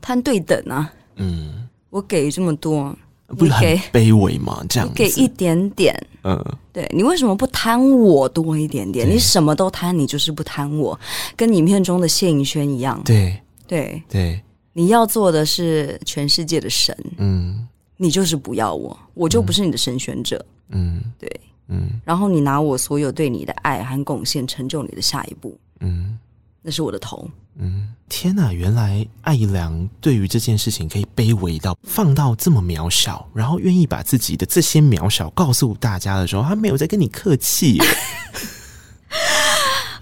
[0.00, 0.92] 贪对等啊！
[1.16, 4.64] 嗯，我给这么多，不是很卑微吗？
[4.68, 9.08] 这样给一点点，嗯，对，你为什么不贪我多一点点？
[9.08, 10.98] 你什么都贪，你就是不贪我，
[11.36, 13.00] 跟影片中的谢颖轩一样。
[13.04, 14.42] 对对对，对
[14.74, 16.96] 你要做的是全世界的神。
[17.16, 17.66] 嗯。
[17.96, 20.44] 你就是不要我，我就不是你的神选者。
[20.68, 25.58] 嗯，对，嗯，然后你拿我所有对你的爱和贡献，成就你的下一步。
[25.80, 26.18] 嗯，
[26.62, 27.28] 那是我的头。
[27.58, 37.78] 嗯，天哪，原来艾良对于这件事情可以卑微到放到这么渺小，然后愿意把自己的这些渺小告诉大家的时候，他没有在跟你客气。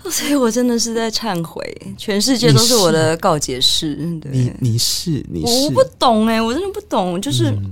[0.10, 1.62] 所以我真的是在忏悔，
[1.96, 3.96] 全世界都是我的告解室。
[4.20, 7.20] 对，你你是你是，我不懂哎、欸，我真的不懂。
[7.20, 7.70] 就是、嗯、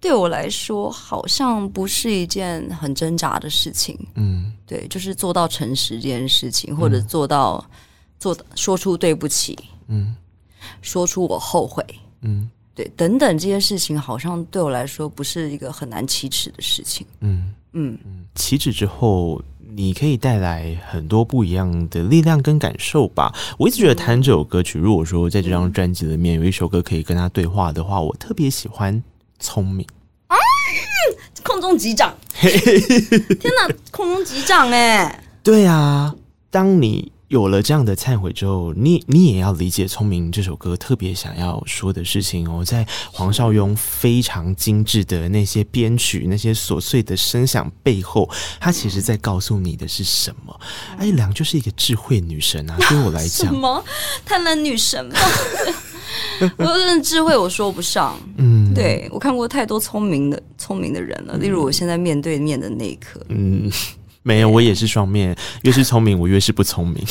[0.00, 3.96] 对我来说，好像不是一件很挣扎的事情。
[4.16, 7.76] 嗯，对，就是做到诚实这件事情，或者做到、嗯、
[8.18, 9.56] 做说出对不起，
[9.86, 10.14] 嗯，
[10.82, 11.84] 说出我后悔，
[12.22, 17.06] 嗯，对，等等这些事情，好像对我来说不是一个很难启齿的事情。
[17.20, 19.40] 嗯嗯嗯，启齿之后。
[19.74, 23.34] 你可以带来很多不一样的力量跟感受吧。
[23.58, 28.94] 我一直觉得《弹》这首歌曲，如果说在这张专辑里面有一首歌可以跟他对话的话，我特别喜欢
[29.38, 29.86] 《聪明》
[30.26, 30.36] 啊，
[31.42, 32.14] 空中击掌！
[32.38, 32.52] 天
[33.60, 34.70] 哪，空中击掌！
[34.70, 36.14] 哎，对啊，
[36.50, 42.62] 当你有了这样的忏悔之后，你你也要理解《聪明》这首歌特别想要说的事情哦。
[42.62, 48.28] 在黄少雍非常精致的那些编曲、那些琐碎的声响背后，
[48.60, 50.60] 他其实在告诉你的是什么？
[50.98, 52.76] 艾怡良就是一个智慧女神啊！
[52.86, 53.82] 对我来讲，什么
[54.26, 55.16] 贪婪女神吗？
[56.58, 58.14] 我真的智慧我说不上。
[58.36, 63.24] 嗯，对，我看过太多聪明的聪明的人了，例如我现在面对面的那一刻。
[63.30, 63.72] 嗯。
[64.22, 67.04] 没有，我也是双面，越是聪明，我越是不聪明。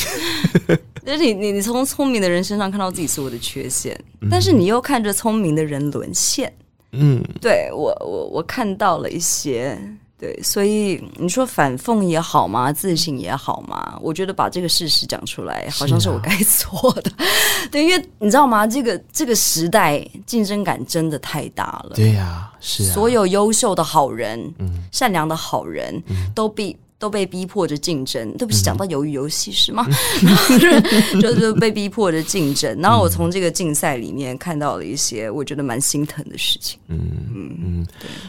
[1.06, 6.52] 就是你，你，你从聪明的人身上看到自己所有的缺陷，嗯、但是你又看着聪明的人沦陷。
[6.93, 9.78] 嗯，对我，我，我看到了一些，
[10.17, 17.12] 对，所以你说反讽也好嘛，自省也好嘛，我觉得把这个事实讲出来，好像是我该做的。
[17.17, 17.26] 啊、
[17.71, 18.67] 对，因为你知道吗？
[18.67, 21.91] 这个这个时代竞争感真的太大了。
[21.95, 26.78] 对呀、啊，是啊，所有优秀的好人，嗯，善良的好人，嗯、都必。
[27.02, 29.84] 都被逼迫着竞争，都不是讲到鱿鱼游戏是吗？
[31.20, 32.80] 就是被逼迫着竞争。
[32.80, 36.80] 然后我从这个竞赛里面看到了一些我觉得蛮心疼的事情。
[36.90, 37.00] 嗯
[37.34, 37.88] 嗯嗯，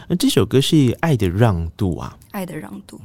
[0.09, 2.97] 那这首歌是《爱的让渡》啊，《爱的让渡》。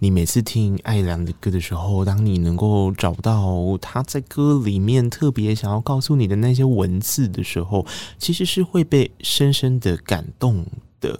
[0.00, 7.86] 你每次听艾怡良的歌的时候，当你能够找到他在歌里面特别想要告诉你的那些文字的时候，
[8.18, 10.66] 其实是会被深深的感动。
[11.00, 11.18] 的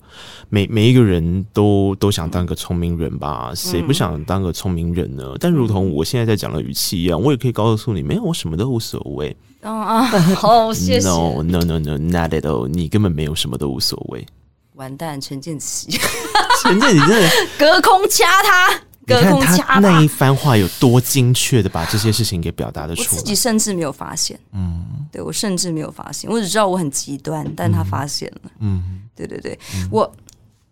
[0.49, 3.53] 每每一个人都都想当个聪明人吧？
[3.55, 5.25] 谁不想当个聪明人呢？
[5.29, 9.37] 嗯、但如同我现在在讲的语气一样，我也可以告诉你，没有，我什么都无所谓。
[9.63, 10.03] 啊啊，
[10.37, 11.09] 好， 谢谢。
[11.09, 14.27] No no no no，not at all，你根本没有什么都无所谓。
[14.75, 15.99] 完蛋，陈建奇，
[16.63, 18.81] 陈建奇真的 隔空掐他。
[19.09, 24.37] 你看他那一番话有多精确的把这些事情给表达的出来，我自己甚至没有发现。
[24.53, 24.85] 嗯，
[25.17, 28.51] 对，我甚至没有发现，我只知道我很极端，但他发现了。
[28.59, 30.15] 嗯，对对对，嗯、我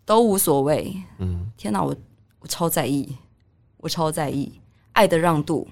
[0.05, 0.95] 都无所谓。
[1.19, 1.97] 嗯，天哪，我
[2.41, 3.17] 我超在意，
[3.79, 4.53] 我超在意
[4.93, 5.67] 爱的让渡，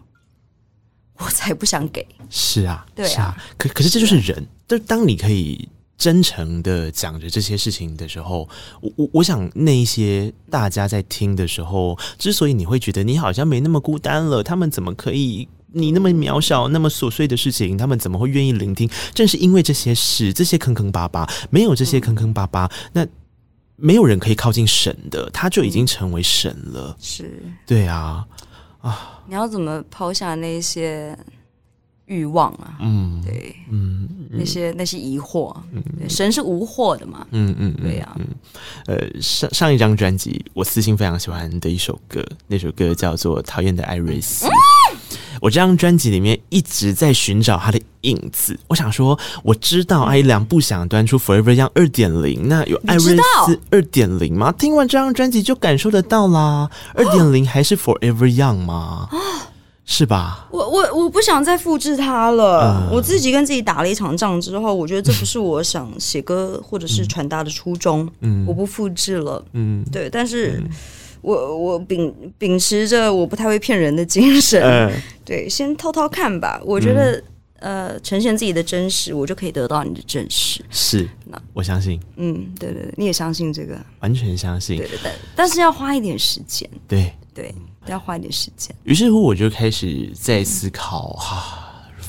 [1.19, 2.07] 我才不想给。
[2.31, 5.69] 是啊，对啊，是啊，可可是这就是人，就当你可以。
[5.99, 8.49] 真诚的讲着这些事情的时候，
[8.81, 18.89] 我我我想那一些大家在听的时候，之所以你会觉得你好像没那么孤单了，他们怎么可以你那么渺小、那么琐碎的事情，他们怎么会愿意聆听？
[19.15, 23.07] 正是因为这些事，这些坑坑巴巴，没有这些坑坑巴巴，那
[23.77, 26.97] 没有人可以靠近神的，他就已经成为神了。
[27.01, 28.27] 是，对啊，
[28.81, 31.17] 啊，你要怎么抛下那些？
[32.07, 38.27] 欲望啊，嗯，对，嗯，那些那些疑惑，嗯，神是无惑的嘛，嗯嗯，对呀，嗯，
[38.87, 44.47] 呃，上上一张专辑，我私心非常喜欢的一首歌，那首歌叫做《讨厌的艾瑞斯》。
[45.43, 54.53] 我这张专辑里面一直在寻找他的影子，我想说，我知道艾怡良不想端出 Forever Young 二点零，那有艾瑞斯二点零吗？
[54.53, 59.09] 听完这张专辑就感受得到啦，二点零 还是 Forever Young 吗？
[59.85, 60.47] 是吧？
[60.53, 62.87] 我我我不想再复制它了。
[62.89, 68.09] 嗯、我自己跟自己打了一场仗之后，我觉得这不是我想写歌或者是传达的初衷。
[68.21, 69.45] 嗯，我不复制了。
[69.55, 70.09] 嗯，对。
[70.09, 70.71] 但是我，
[71.23, 74.61] 我我秉秉持着我不太会骗人的精神。
[74.63, 74.93] 嗯、
[75.25, 76.61] 对，先偷偷看吧。
[76.65, 77.17] 我觉得，
[77.61, 80.63] 嗯、呃，呈现自己的真实，我就可以得到你的真实。
[80.71, 81.99] 是，那我相信。
[82.17, 83.81] 嗯，对对对，你也相信这个？
[84.01, 84.77] 完全相信。
[84.77, 86.69] 对对对，但是要花一点时间。
[86.87, 87.55] 对对。
[87.87, 88.73] 要花一点时间。
[88.85, 91.62] 于是乎，我就开始在思考哈。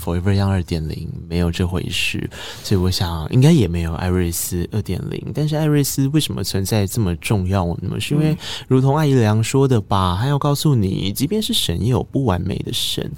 [0.03, 2.29] Forever Young 二点零没有这回事，
[2.63, 5.31] 所以我想应该也没有艾瑞斯二点零。
[5.33, 7.99] 但是艾瑞斯为什么存在这么重要呢？
[7.99, 8.37] 是因为
[8.67, 13.09] 如同艾姨良说的吧，他要告诉你，即便是神也有不完美的神，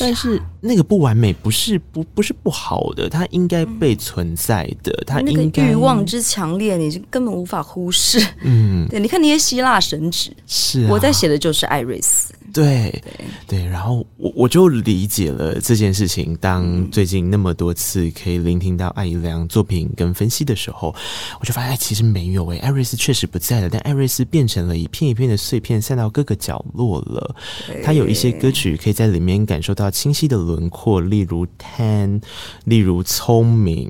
[0.00, 4.92] 但是那个不完美不是不不是不好的，它应该被存在的。
[5.06, 8.20] 它那个欲望之强烈，你根本无法忽视。
[8.42, 12.34] 嗯，对，你看那些希腊神祇，是、啊、我在写的就是艾瑞斯。
[12.52, 13.12] 对对
[13.46, 16.36] 对，然后我我就理解了这件事情。
[16.40, 20.94] 当最近那么多次可以聆听到艾怡良作品跟分析的时候，
[21.40, 27.34] 我就发现，哎，其实没有诶，艾瑞斯确实不在了，但艾瑞斯变成了一片一片的碎片，散到各个角落了。
[27.82, 32.20] 他有一些歌曲可以在里面感受到清晰的轮廓，例如《Ten》，
[32.64, 33.88] 例如《聪明》，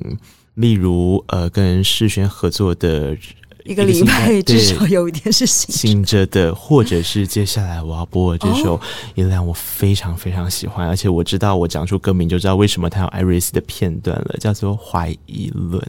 [0.55, 3.17] 例如呃，跟世轩合作的。
[3.65, 8.81] 一个礼拜至少有一天是醒着的，或者是接下来我要播的这首，
[9.15, 15.81] 怡良我非常非常喜欢，而且我知道我讲出歌名就知道为什么它有艾瑞斯的片段了，叫做《怀疑论》。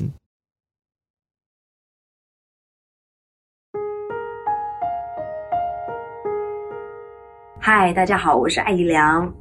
[7.60, 9.34] 嗨，大家好，我是艾怡良。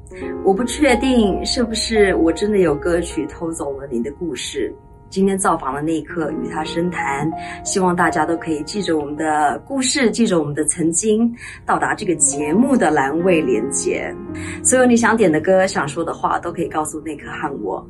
[0.43, 4.75] 我不确定是不是我真的有歌曲偷走了你的故事。
[5.13, 7.31] 今天造访的那一刻，与他深谈。
[7.67, 11.31] 希望大家都可以记着我们的故事，记着我们的曾经，
[11.67, 14.11] 到达这个节目的栏位连接。
[14.65, 17.87] 所有你想点的歌、想说的话，都可以告诉那颗和我。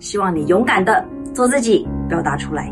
[0.00, 2.68] 希望你勇敢的做自己，表达出来。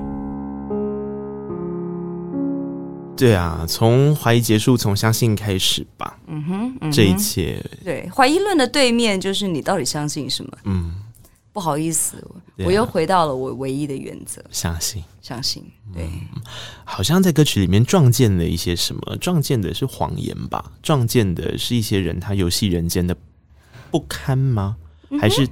[3.17, 6.19] 对啊，从怀疑结束，从相信开始吧。
[6.27, 10.51] 嗯哼，嗯哼，这一切，对，怀疑论的对面就是你到底相信什么？
[10.65, 10.91] 嗯。
[11.53, 12.17] 不好意思，
[12.65, 15.63] 我又回到了我唯一的原则，相信，相信。
[15.93, 16.43] 对、嗯，
[16.85, 20.73] 好像在歌曲里面撞见了一些什么，撞见的是谎言吧？
[20.83, 23.15] 撞见的是一些人他游戏人间的
[23.91, 24.77] 不堪吗？
[25.11, 25.47] 嗯、还是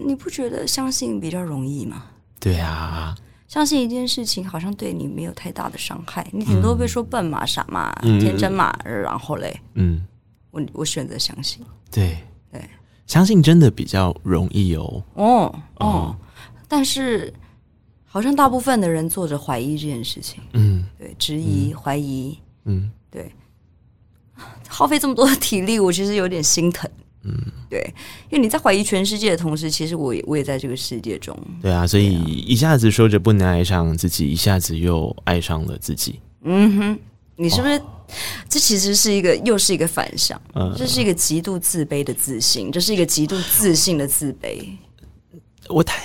[0.00, 2.06] 你不觉得相信比较容易吗？
[2.40, 10.04] 对啊，相信一件事情好像对你没有太大的伤害，你顶多被说笨嘛、傻嘛、嗯、天真嘛，然后嘞，嗯，
[10.50, 12.18] 我我选择相信，对对。
[13.06, 15.02] 相信真的比较容易哦。
[15.14, 16.16] 哦哦，
[16.66, 17.32] 但是
[18.04, 20.42] 好像大部分的人做着怀疑这件事情。
[20.52, 22.38] 嗯，对，质疑、嗯、怀疑。
[22.64, 23.30] 嗯，对，
[24.68, 26.90] 耗费这么多的体力，我其实有点心疼。
[27.26, 27.34] 嗯，
[27.70, 27.80] 对，
[28.30, 31.34] 因为你在怀疑全世界的同时，其实我也我也在这个世界中。
[31.62, 36.20] 对啊，所以一下子说着不能爱上自己，一下子又爱上了自己。
[36.42, 36.98] 嗯哼，
[37.36, 37.78] 你是不是？
[37.78, 37.82] 哦
[38.48, 40.40] 这其实是一个，又是一个反向。
[40.54, 44.62] 嗯，这是一个极度自卑的自信，这是一个极度自信的自卑。
[45.68, 46.04] 我太，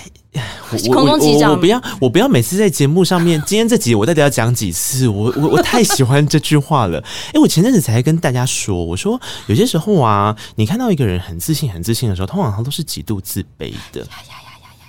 [0.72, 5.08] 我我我，我不要，我不要每次在节目上面，今天这集我到底要讲几次？
[5.08, 7.04] 我我我太喜欢这句话了。
[7.34, 14.08] 哎，我前阵子才跟大家说，我说有些时候啊，你看到一个人很自信、很自信的时候，通常他都是极度自卑的。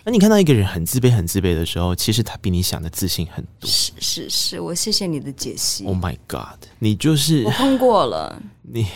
[0.05, 3.69] 那你看到一个人很自卑、很自卑的时候，其实他比你想的自信很多。
[3.69, 5.85] 是是是，我谢谢你的解析。
[5.85, 8.87] Oh my God，你就是我碰过了你，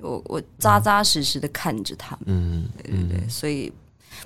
[0.00, 2.24] 我我扎扎实实的看着他们。
[2.26, 3.72] 嗯，对对对，嗯、所以。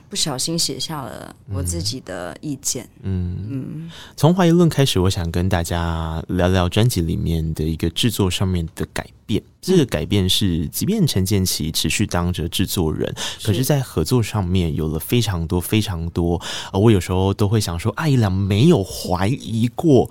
[0.08, 2.88] 不小心写下了我自己的意见。
[3.02, 9.42] 嗯嗯，从怀疑论开始，我想跟大家聊聊专辑里面的一个制作上面的改变。
[9.60, 16.40] 这个改变是，即便陈建奇持续当着制作人，可是在合作上面有了非常多非常多。
[16.72, 20.10] 呃，我有时候都会想说，艾怡良没有怀疑过。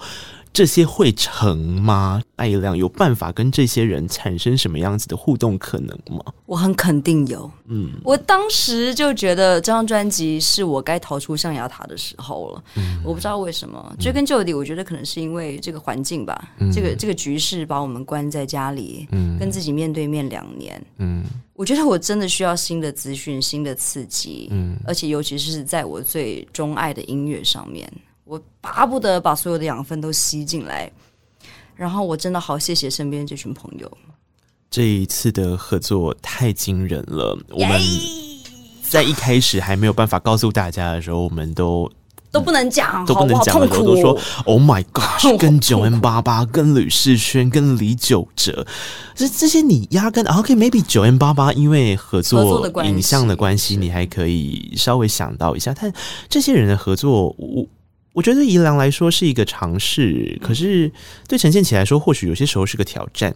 [0.53, 2.21] 这些会成吗？
[2.35, 6.23] 艾亮有办法跟这些人产生什么样子的互动可能吗？
[6.45, 7.49] 我很肯定有。
[7.65, 12.63] 嗯，我当时就觉得这张专辑是我该逃出象牙塔的时候了。
[12.75, 16.49] 嗯，我不知道为什么，追根究底，我觉得可能是因为这个环境吧。
[16.59, 20.81] 嗯，这个这个局势把我们关在家里，嗯，跟自己面对面两年。
[20.99, 21.23] 嗯，
[21.53, 24.47] 我觉得我真的需要新的资讯、新的刺激。
[24.51, 27.91] 嗯，而且尤其是在我最钟爱的音乐上面。
[28.27, 30.91] 我巴不得把所有的养分都吸进来，
[31.75, 33.89] 然后我真的好谢谢身边这群朋友。
[34.69, 37.79] 这一次的合作太惊人了，我们
[38.81, 41.89] 在一开始还没有办法告诉大家的时候，我们都
[42.29, 48.67] 都不能讲，都不能讲的时候都说： “Oh my God！” 跟九 N 八八跟吕世轩，跟李玖哲，
[49.15, 55.91] 这这些你压根 OK，maybe 九 N 八八因为合作影像的关系，你还可以稍微想到一下，但
[56.27, 57.65] 这些人的合作，我。
[58.17, 60.91] 我觉得对宜良来说是一个尝试，可是
[61.27, 63.31] 对陈建奇来说，或许有些时候是个挑战。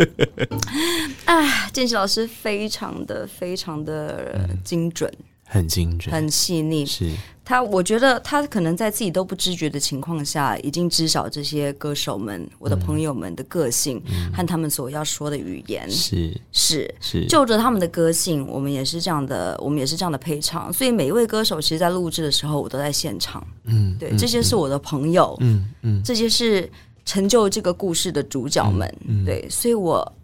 [1.24, 5.10] 啊，建奇老师非常的非常的精准。
[5.18, 6.84] 嗯很精准，很细腻。
[6.84, 7.10] 是
[7.44, 14.02] 他，我觉得他可能在自己都不知觉的情况下，已经知晓这些歌手们、我的朋友们的个性
[14.32, 15.88] 和他们所要说的语言。
[15.90, 20.72] 是是是，就着他们的个性，我们也是这样的，我们也是这样的配唱。
[20.72, 23.46] 所以每一位歌手，其实，在录制的时候，我都在现场。
[23.64, 25.36] 嗯，对，这些是我的朋友。
[25.40, 26.68] 嗯嗯，这些是
[27.04, 28.92] 成就这个故事的主角们。
[29.24, 30.12] 对，所以我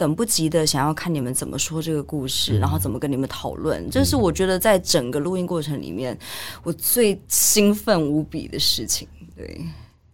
[0.00, 6.18] 等不及的想要看你们怎么说这个故事，嗯、然后怎么跟你们讨论，这是我觉得在整个录音过程里面
[6.62, 9.06] 我最兴奋无比的事情。
[9.36, 9.60] 对。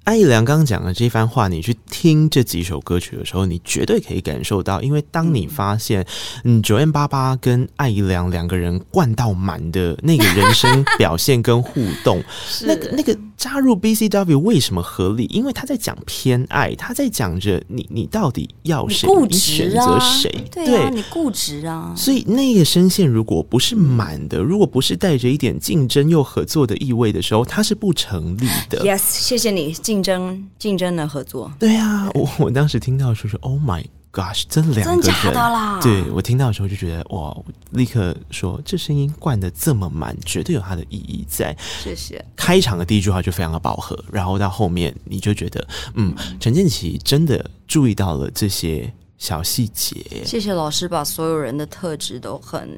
[0.03, 6.07] 艾怡良刚刚讲的这番话，你去听这几首歌曲的时候，你绝对可以感受到，因为当你发现，
[6.45, 12.23] 嗯九 N 八八跟艾怡良两个人灌到满的那个人生表现跟互动，
[12.63, 15.27] 那个那个加入 BCW 为什么合理？
[15.27, 20.31] 因为他在讲偏爱，他在讲着你你到底要谁，你选择谁？
[20.51, 21.93] 对啊，你固执啊。
[21.97, 28.83] 所以那个声线如果不是满的，如果不是带着一点竞争又合作的意味的时候，它是不成立的。
[28.85, 29.73] Yes，谢谢你。
[29.73, 33.85] 竞争竞争的合作，对啊，我我当时听到说是，Oh my
[34.17, 35.79] gosh，这两个人，真假的啦？
[35.83, 37.37] 对，我听到的时候就觉得哇，
[37.73, 41.55] 立刻说这声音灌的这么满，绝对有它的意义在。
[41.83, 42.25] 谢谢。
[42.35, 49.97] 开场的第一句话就非常的饱和，然后到后面你就觉得，嗯，陈建奇真的注意到了这些小细节。
[50.25, 52.69] 谢谢老师把所有人的特质都很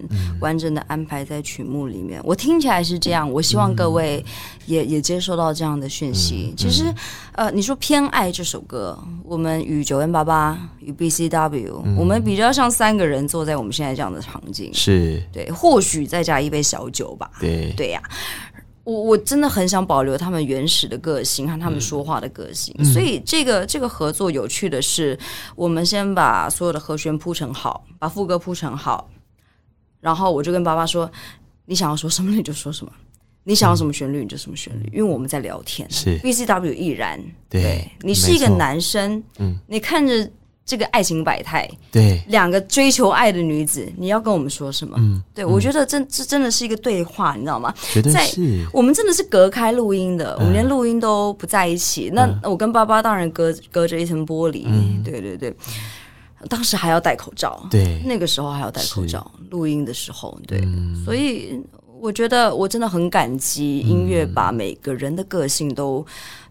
[0.41, 2.21] 完整的安排在曲目里面。
[2.21, 4.25] 嗯、我听起来是这样，我希望各位
[4.67, 6.51] 也、嗯、也接收到这样的讯息。
[6.51, 6.85] 嗯、其实，
[7.33, 17.31] 呃，你说偏爱这首歌，我们与九 N 八八与 BCW，、嗯、我们比较像三个人坐在我们现在这样的场景，是对，或许再加一杯小酒吧。
[17.41, 18.09] 对对呀、啊。
[18.89, 25.19] 我我真的很想保留他们原始的个性和他们说话的个性，嗯、所以这个这个合作有趣的是，
[25.55, 29.11] 我们先把所有的和弦铺成好，把副歌铺成好，
[30.01, 31.11] 然后我就跟爸爸说
[31.69, 32.91] ：“你想要说什么你就说什么，
[33.45, 36.19] 你想要什么旋律你就什么旋律，嗯、因为我们在聊天。”是。
[36.21, 40.31] BCW 亦然，对，对你是一个男生，嗯，你看着。
[40.69, 44.95] 这个爱情百态，对两个追求爱的女子，你要跟我们说什么？
[45.01, 47.73] 嗯，对我觉得这这真的是一个对话，你知道吗？
[47.91, 48.67] 绝对是。
[48.71, 52.11] 我们真的是隔开录音的，我们连录音都不在一起。
[52.13, 54.67] 那我跟爸爸当然隔隔着一层玻璃，
[55.03, 55.57] 对对对。
[56.49, 60.63] 当时还要戴口罩，对，那个时候还要戴口罩录音的时候，对，
[61.03, 61.59] 所以
[62.01, 66.05] 我觉得我真的很感激音乐把每个人的个性都。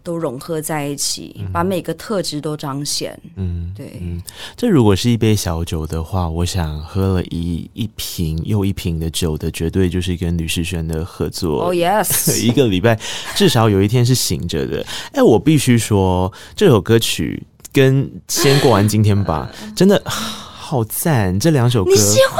[0.04, 3.18] 都融合在一起，嗯、把每个特质都彰显。
[3.36, 3.98] 嗯，对。
[4.00, 4.22] 嗯，
[4.56, 11.64] 这如果是一杯小酒的话，我想喝了一一瓶又一瓶的酒的，绝对就是跟吕士轩的合作。
[11.64, 12.98] 哦、oh,，yes，一个礼拜
[13.34, 14.82] 至少有一天是醒着的。
[15.12, 21.38] 哎，我必须说，这首歌曲跟先过完今天吧， 真的好赞。
[21.38, 22.38] 这两首歌，你喜欢？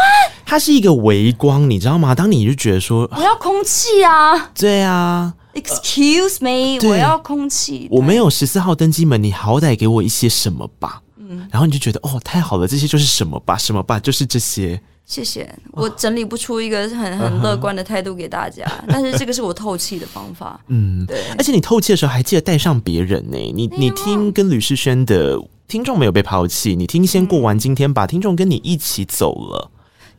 [0.48, 2.14] 它是一个微光，你知道吗？
[2.14, 5.34] 当你就觉得说， 我要空气啊，对啊。
[5.52, 7.86] Excuse me，我要空气。
[7.90, 11.02] 我没有十四号登机门，你好歹给我一些什么吧。
[11.18, 14.80] 嗯，然后你就觉得哦，太好了，这些就是什么吧，什么吧，就是这些。
[15.04, 20.58] 谢谢，我整理不出一个很很乐观的态度给大家， 但是这个是我透气的方法。
[20.68, 21.22] 嗯，对。
[21.36, 23.36] 而且你透气的时候还记得带上别人呢。
[23.36, 29.70] 你你听跟吕世轩的听众没有被抛弃，你听先过完今天，吧听众跟你一起走了。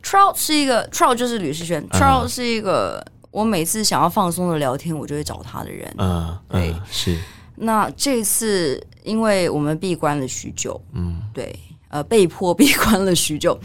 [0.02, 3.04] Trout 是一个 Trout 就是吕世轩，Trout 是一个。
[3.32, 5.88] 我每次想要放松的聊天，我就会找他的人。
[5.98, 7.16] 嗯，对，是。
[7.54, 11.56] 那这次因为我们闭关了许久，嗯，对，
[11.90, 13.56] 呃，被迫闭关了许久，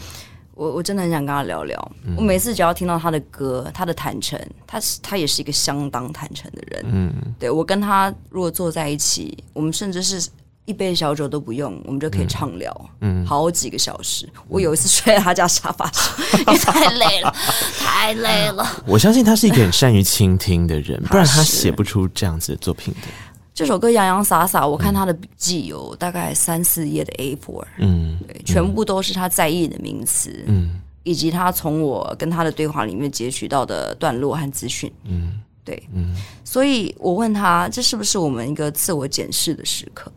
[0.54, 1.92] 我我真的很想跟他聊聊。
[2.04, 6.84] 嗯，我每次只要听到他的歌，他的坦诚，他是他也是一个相当坦诚的人。
[6.86, 10.30] 嗯，对，我跟他如果坐在一起，我们甚至是。
[10.66, 14.26] 一杯小酒都不用，我们就可以畅聊，嗯，好几个小时。
[14.34, 16.14] 嗯、我有一次睡在他家沙发上，
[16.74, 17.34] 太累了，
[17.78, 18.82] 太累了。
[18.84, 23.08] 我相信他是一个很善于倾听的人，不然他写不出这样子的作品的。
[23.54, 36.14] 这首歌洋洋洒洒，我看他的笔记有大概三四页的 A4，嗯，对，全部都是他在意的名词，嗯，以及他从我跟他的对话里面截取到的段落和资讯，嗯，对，嗯，
[36.44, 40.12] 所以我问他，这是不是我们一个自我检视的时刻？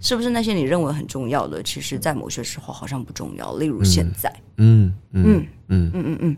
[0.00, 3.54] 是不是那些你认为很重要的，其实在某些时候好像不重要？
[3.56, 5.46] 例如现在，嗯嗯嗯。
[5.68, 5.90] 嗯。
[5.94, 6.36] 嗯嗯，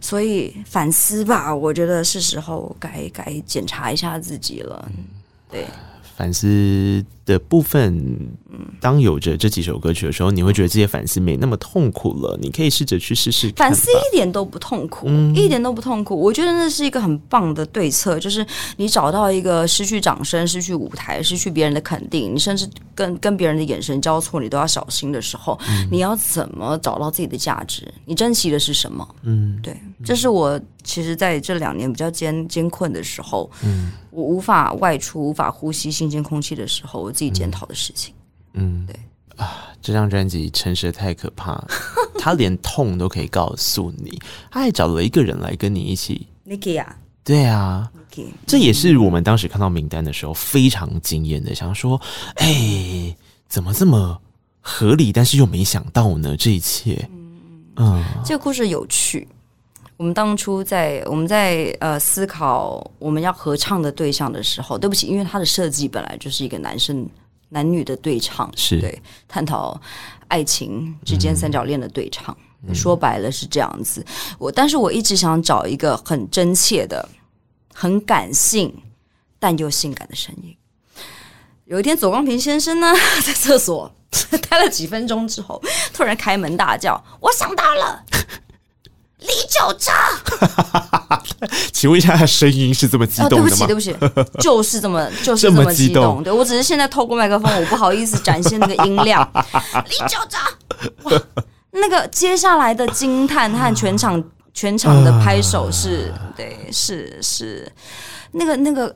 [0.00, 4.90] 所以反思吧，我觉得是时候该该检查一下自己了，
[5.50, 5.64] 对。
[6.16, 8.18] 反思的部分，
[8.80, 12.36] 当有着这几首歌曲的时候，你会觉得这些反思没那么痛苦了。
[12.42, 13.50] 你可以试着去试试。
[13.54, 16.20] 反思一点都不痛苦，嗯、一点都不痛苦。
[16.20, 18.44] 我觉得那是一个很棒的对策，就是
[18.76, 27.86] 你找到一个失去掌声、失去舞台、失去别人的肯定，你甚至跟跟别人的眼神交错，你都要小心的时候，嗯、你要怎么找到自己的价值？
[28.04, 29.06] 你珍惜的是什么？
[29.22, 30.60] 嗯，对，这是我。
[30.82, 38.14] 其实，在这两年比较艰艰困的时候，嗯，我无法外出、无法呼吸新鲜空气的时候，我自己检讨的事情，
[38.54, 38.98] 嗯，对。
[39.36, 41.62] 啊，这张专辑诚实的太可怕，
[42.18, 44.18] 他连痛都可以告诉你，
[44.50, 52.00] 他还找了一个人来跟你一起， Nicky 啊，对啊，Nicky，这也是我们当时看到名单的时候非常惊艳的，想说，
[52.36, 53.14] 哎，
[53.48, 54.18] 怎么这么
[54.62, 56.34] 合理，但是又没想到呢？
[56.38, 57.06] 这一切，
[57.76, 59.28] 嗯，这个故事有趣。
[60.00, 67.06] 我们当初在我们在呃思考我们要合唱的对象的时候，对不起，因为它的设计本来就是一个男生
[67.50, 68.98] 男女的对唱，是对
[69.28, 69.78] 探讨
[70.28, 72.34] 爱情之间三角恋的对唱，
[72.66, 74.02] 嗯、说白了是这样子。
[74.38, 77.06] 我但是我一直想找一个很真切的、
[77.74, 78.74] 很感性
[79.38, 80.56] 但又性感的声音。
[81.66, 82.90] 有一天，左光平先生呢
[83.22, 83.94] 在厕所
[84.48, 88.02] 待了几分钟之后，突然开门大叫：“我想到了。”
[89.20, 89.90] 李九哲，
[91.72, 93.42] 请问一下，他声音是这么激动的吗？
[93.62, 95.88] 哦，对不起，对不起， 就是这么，就是这么激动。
[95.88, 99.28] 激动对，我只是现在透过麦克风，我不好意思展现那个音量。
[99.88, 100.38] 李九哲，
[101.04, 101.22] 哇，
[101.72, 104.22] 那个接下来的惊叹和全场
[104.54, 107.70] 全场的拍手是，对，是是，
[108.32, 108.94] 那个那个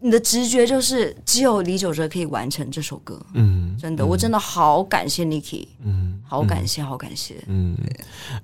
[0.00, 3.20] 你的直觉就是只有李玖哲可以完成这首歌。
[3.34, 5.66] 嗯，真的，我真的好感谢 Niki。
[5.84, 7.34] 嗯，好感谢，好感谢。
[7.48, 7.76] 嗯，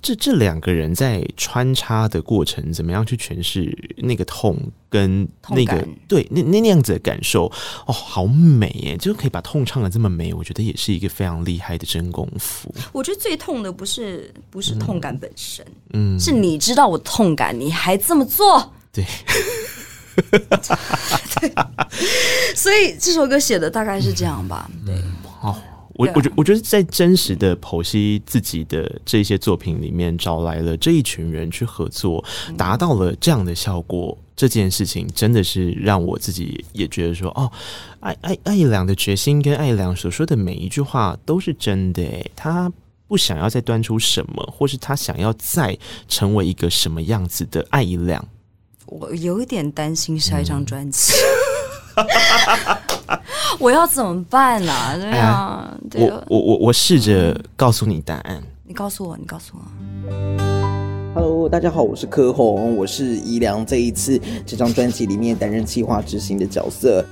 [0.01, 4.57] 这这两个人在穿插的过程，怎么样去诠释那个痛
[4.89, 7.45] 跟那个对那那那样子的感受？
[7.85, 8.97] 哦，好美耶！
[8.97, 12.69] 就可以把痛唱的这么美，我觉得也是一个非常厉害的真功夫。
[12.91, 18.73] 我觉得最痛的不是不是痛感本身，嗯，是你知道我痛感，你还这么做。
[18.91, 19.05] 对。
[21.39, 21.53] 对，
[22.55, 24.69] 所以这首歌写的大概是这样吧。
[24.85, 24.95] 对，
[25.41, 25.55] 哦，
[25.93, 32.23] 我我觉我觉得在真实的剖析自己的这些作品里面，找来了这一群人去合作，
[32.57, 34.17] 达到了这样的效果。
[34.35, 37.49] 这件事情真的是让我自己也觉得说，哦，
[38.01, 42.03] 艾艾艾怡良的决心跟艾怡良所说的每一句话都是真的。
[42.03, 42.69] 诶，他
[43.07, 45.77] 不想要再端出什么，或是他想要再
[46.09, 48.27] 成为一个什么样子的艾怡良。
[48.87, 51.13] 我有一点担心下一张专辑，
[51.95, 52.05] 嗯、
[53.59, 54.95] 我要怎么办呢、啊？
[54.99, 58.43] 对啊，哎、对我我我我试着告诉你答案。
[58.63, 59.61] 你告诉我，你告诉我。
[61.15, 67.03] Hello，大家好，我是柯宏，我是宜良这一次这张专辑里面担任企划执行的角色，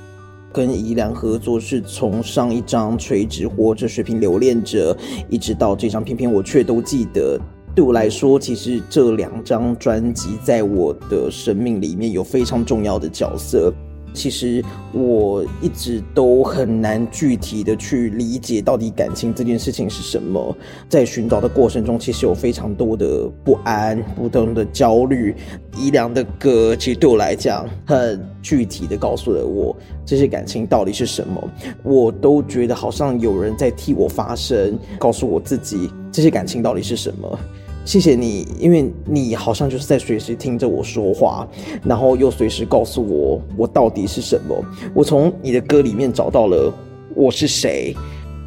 [0.52, 4.96] 跟宜良合作是从上一张垂直活着水平留恋者，
[5.28, 7.40] 一直到这张偏偏我却都记得。
[7.76, 13.74] 对我来说，其实这两张专辑在我的生命里面有非常重要的角色。
[14.14, 14.64] 其实
[14.94, 20.56] 我一直都很难具体的去理解到底感情这件事情是什么。
[20.88, 25.36] 在寻找的过程中，其实有非常多的不安、不同的焦虑。
[25.76, 31.50] 怡良的歌，其实对我来讲，很具体的告诉了我这些感情到底是什么。
[31.82, 37.40] 我都觉得好像有人在替我发声，告诉我自己这些感情到底是什么。
[37.86, 41.48] 谢谢你，因为你好像就是在随时听着我说话，
[41.84, 44.56] 然后又随时告诉我我到底是什么。
[44.94, 46.74] 我从你的歌里面找到了
[47.14, 47.94] 我是谁，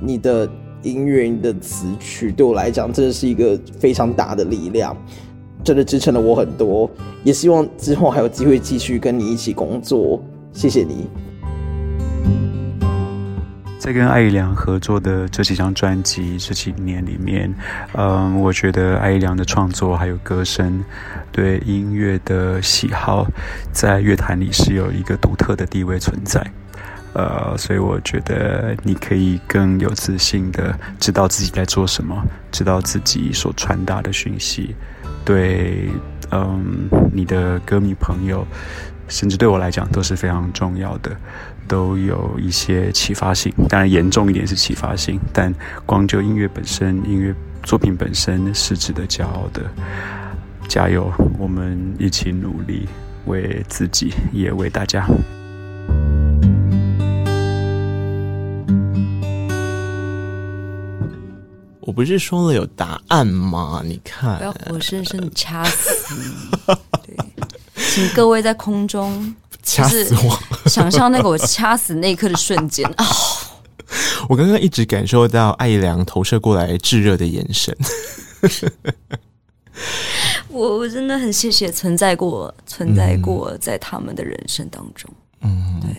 [0.01, 0.49] 你的
[0.83, 4.97] 音乐、你的词曲对我来讲真的是一个非常大的力量，
[5.63, 6.89] 真的支撑了我很多。
[7.23, 10.21] 也希望之后还有机会继续跟你一起工作。
[10.53, 11.07] 谢谢你。
[13.87, 17.55] 在跟艾怡良合作的这几张专辑这几年里面，
[17.93, 20.85] 嗯，我觉得艾怡良的创作还有歌声，
[21.31, 23.25] 对音乐的喜好，
[23.71, 26.45] 在乐坛里是有一个独特的地位存在。
[27.13, 32.21] 呃，所以我觉得你可以更有自信的知道自己在做什么，
[32.51, 34.75] 知道自己所传达的讯息，
[35.25, 35.89] 对，
[36.33, 38.45] 嗯，你的歌迷朋友，
[39.07, 41.17] 甚至对我来讲都是非常重要的。
[41.69, 45.55] 都有一些启发性，当然严重一点是启发性，但
[45.85, 49.63] 光就音乐本身、音乐作品本身是值得骄傲的。
[50.69, 52.89] 加油，我们一起努力，
[53.27, 55.07] 为自己也为大家。
[61.81, 63.81] 我不是说了有答案吗？
[63.85, 66.75] 你看，我要活生生的掐死你。
[67.07, 67.17] 对，
[67.77, 69.35] 请各位在空中。
[69.67, 70.39] 掐死我！
[70.71, 73.05] 想象那个我掐死那一刻的瞬间啊！
[74.31, 77.77] 我刚刚一直感受到艾良投射过来炙热的眼神。
[80.49, 85.11] 我我真的很谢谢存在过，存在过在他们的人生当中。
[85.43, 85.91] 嗯，对。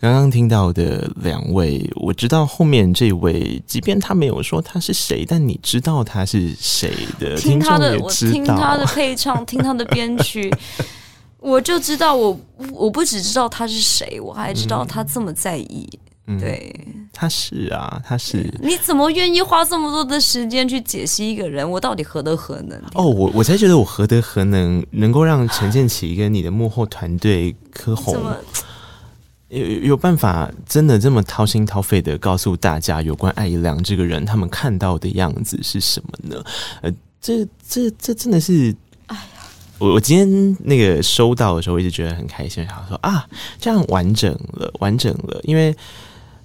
[0.00, 6.90] 刚刚听到的两位，我知道后面这位，即便他没有说他是谁，但你知道他是谁
[7.20, 7.36] 的？
[7.36, 10.50] 听他的，我听他的配唱，听他的编曲。
[11.40, 15.88] 我就知道我，我我不只知道他是谁，我还知道他这么在意。
[16.26, 18.52] 嗯、对、嗯，他是啊，他是。
[18.62, 21.68] 你怎么愿意花这么多的时间去解析一个人？
[21.68, 22.78] 我到底何德何能？
[22.94, 28.14] 哦，我我才觉得我何德何能，能够让陈建奇跟你的幕后团队柯红
[29.48, 36.44] 有有办法，真的这么掏心掏肺的告诉大家有关艾怡良这个人，他们看到的样子是什么呢？
[36.82, 38.76] 呃，这这这真的是。
[39.80, 43.26] 我我今天那个收到的时候，我一直觉得很开心，想说啊，
[43.58, 45.40] 这样完整了，完整了。
[45.44, 45.74] 因为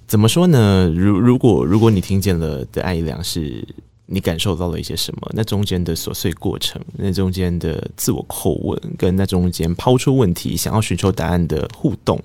[0.06, 0.90] 怎么说呢？
[0.96, 3.62] 如如果如果你听见了的艾怡良，是
[4.06, 5.30] 你感受到了一些什么？
[5.34, 12.18] 那中间的琐碎过程，那中间的自我叩问，跟那中间抛出问题，想要寻求答案的互动，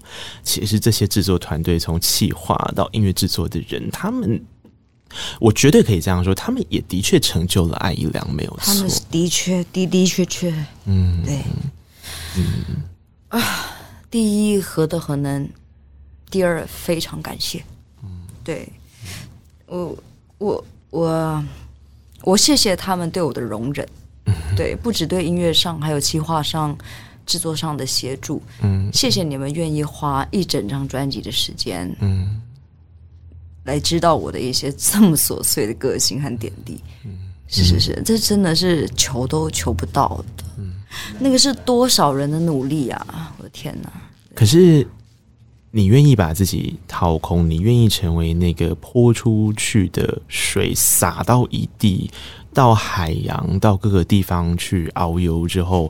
[0.43, 4.41] 其实这些制作团队从企划到音乐制作的人，他们。
[5.39, 8.73] 我绝对可以这样说，他们也的确成就了艾怡良，没有错。
[8.73, 10.53] 他们是的确的的确确，
[10.85, 11.39] 嗯，对，
[12.37, 12.83] 嗯
[13.29, 13.41] 啊，
[14.09, 15.47] 第一何德何能，
[16.29, 17.63] 第二非常感谢，
[18.03, 18.09] 嗯，
[18.43, 18.67] 对，
[19.67, 19.97] 我
[20.37, 21.45] 我我
[22.23, 23.87] 我谢谢他们对我的容忍，
[24.25, 26.77] 嗯，对，不只对音乐上，还有企划上，
[27.25, 28.41] 制作上的协助。
[28.61, 32.41] 嗯，谢谢你们愿意花一整张专辑的时间，嗯，
[33.63, 36.81] 来知道我的一些这么琐碎的个性和点滴。
[37.05, 37.11] 嗯，
[37.47, 40.43] 是是是，这真的是求都求不到的。
[40.57, 40.73] 嗯，
[41.19, 43.33] 那个是多少人的努力啊！
[43.37, 43.91] 我的天哪！
[44.33, 44.87] 可是。
[45.73, 52.11] 你愿意把自己掏空，你愿意成为那个泼出去的水，洒到一地，
[52.53, 55.89] 到海洋，到各个地方去遨游之后，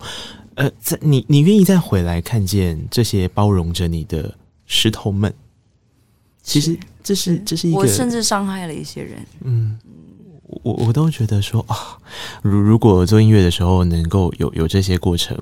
[0.53, 4.31] 呃，在你你愿意再回来看见这些包容着你的
[4.67, 5.33] 石头们，
[6.43, 9.77] 其实这是这是一个，我甚至伤害了一些人，嗯，
[10.63, 11.97] 我我都觉得说啊，
[12.41, 15.37] 如如果做音乐的时候能够有有这些过程。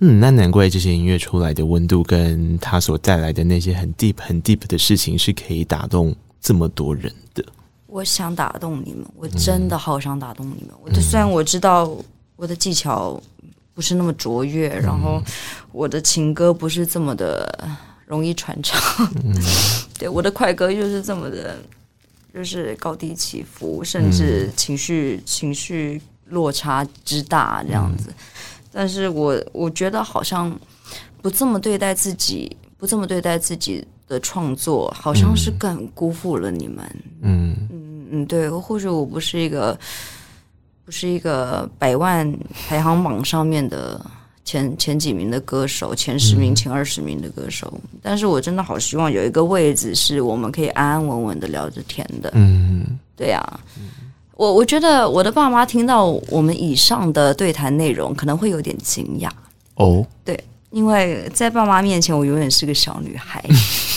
[0.00, 7.44] 嗯，那难怪这些音乐出来的温度，跟它所带来的那些很 deep、很 deep 的事情，是可以打动这么多人的。
[7.86, 10.70] 我想打动你们，我真的好想打动你们。
[10.72, 11.96] 嗯、我就虽然我知道
[12.34, 13.22] 我的技巧
[13.72, 15.22] 不是那么卓越，嗯、然后
[15.70, 17.68] 我的情歌不是这么的
[18.06, 19.34] 容易传唱，嗯、
[19.98, 21.56] 对我的快歌就是这么的，
[22.32, 28.10] 就是高低起伏，甚至情绪、嗯、情绪落差之大这样子。
[28.10, 28.14] 嗯。
[28.72, 30.56] 但是我我觉得好像
[31.22, 36.84] 不这么对待自己，不这么对待自己的创作，好像是更辜负了你们。
[37.22, 37.56] 嗯。
[37.70, 39.76] 嗯嗯，对，或许我不是一个
[40.84, 42.30] 不是一个百万
[42.68, 43.98] 排行榜上面的
[44.44, 52.30] 前前几名的歌手，前十名、前二十名的歌手，嗯，但是我真的好希望有一个位置是我们可以安安稳稳的聊着天的。
[52.34, 53.42] 嗯，对呀。
[54.36, 59.30] 我我觉得我的爸妈听到我们以上的对谈内容，可能会有点惊讶
[59.76, 60.04] 哦。
[60.24, 60.36] 对，
[60.72, 63.44] 因为在爸妈面前，我永远是个小女孩。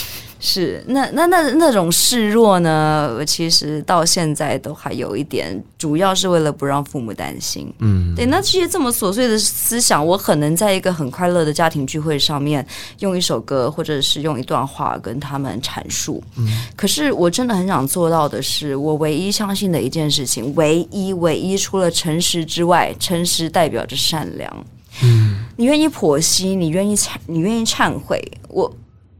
[0.50, 3.14] 是，那那那那种示弱呢？
[3.18, 7.70] 我其实到现在都还有一点，主要是为了不让父母担心。
[7.80, 8.24] 嗯，对。
[8.24, 12.66] 那这些这么琐碎的思想，我很能在一个很快乐的家庭聚会上面，
[13.00, 16.24] 用一首歌或者是用一段话跟他们阐述。
[16.38, 24.64] 嗯，可是我真的很想做到的是，我唯一相信的一件事情，唯一唯一除了诚实之外，诚实代表着善良。
[25.02, 28.18] 嗯，你愿意剖析，你愿意忏，你愿意忏悔，
[28.48, 28.74] 我。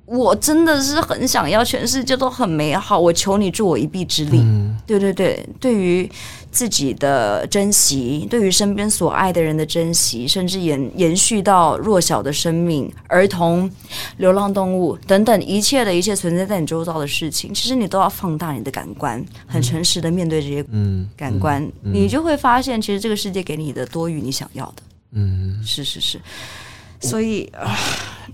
[0.08, 4.38] 我真的是很想要全世界都很美好，我求你助我一臂之力。
[4.38, 6.10] 嗯，对对对，对于
[6.50, 13.70] 自己的珍惜，对于身边所爱的人的珍惜，甚至延延续到弱小的生命、儿童、
[14.16, 20.64] 流浪动物等等一切的一切存在在你周遭的事情，其实你都要放大你的感官，很诚实的面对这些
[21.14, 24.82] 感官，嗯嗯嗯，你就会发现，其实这个世界给你的多于你想要的。
[25.12, 26.18] 嗯，是是是。
[27.00, 27.78] 所以啊，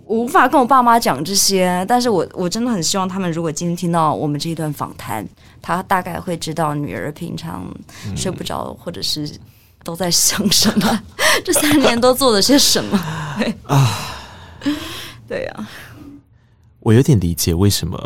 [0.05, 5.27] 我无法跟我爸妈讲这些，但是我我真的很希望他们，如果今天听到我们这一段访谈，
[5.63, 7.67] 他大概会知道女儿平常
[8.17, 9.31] 睡不着，或者是
[9.83, 11.03] 都在想什么，
[11.45, 12.99] 这三年都做了些什么
[13.67, 13.99] 啊？
[15.27, 15.69] 对呀，
[16.81, 17.99] 我有点理解为什么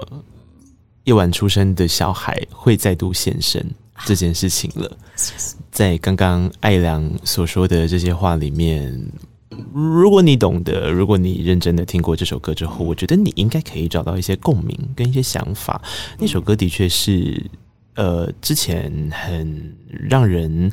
[1.05, 3.65] 夜晚出生的小孩会再度现身
[4.05, 4.97] 这件事情了。
[5.73, 9.11] 在刚刚艾良所说的这些话里面。
[9.73, 15.81] 如果你懂得，如果你认真的听过这首歌之后，我觉得你应该可以找到一些共鸣跟一些想法。
[16.19, 17.43] 那首歌的确是，
[17.95, 20.71] 呃，之前很让人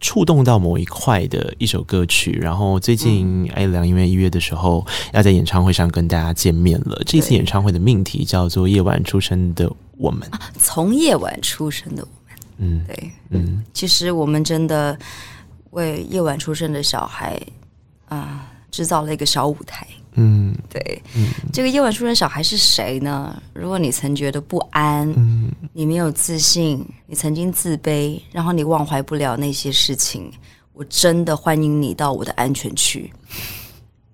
[0.00, 2.38] 触动到某一块的一首歌曲。
[2.40, 7.02] 然后最近艾良因为一月的时候要在演唱会上跟大家见面了。
[7.04, 12.38] 这次演唱会的命题叫做《夜晚出生的我们》，从夜晚出生的我们。
[12.58, 14.96] 嗯，对，嗯，其实我们真的
[15.70, 17.40] 为夜晚出生的小孩。
[18.16, 18.48] 啊！
[18.70, 19.86] 制造了一个小舞台。
[20.14, 21.02] 嗯，对。
[21.14, 23.42] 嗯，这个夜晚出生小孩是谁呢？
[23.52, 30.32] 如果你曾觉得不安，嗯，你没有自信，你曾经自卑，然后你忘怀不了那些事情，
[30.72, 33.12] 我真的欢迎你到我的安全区。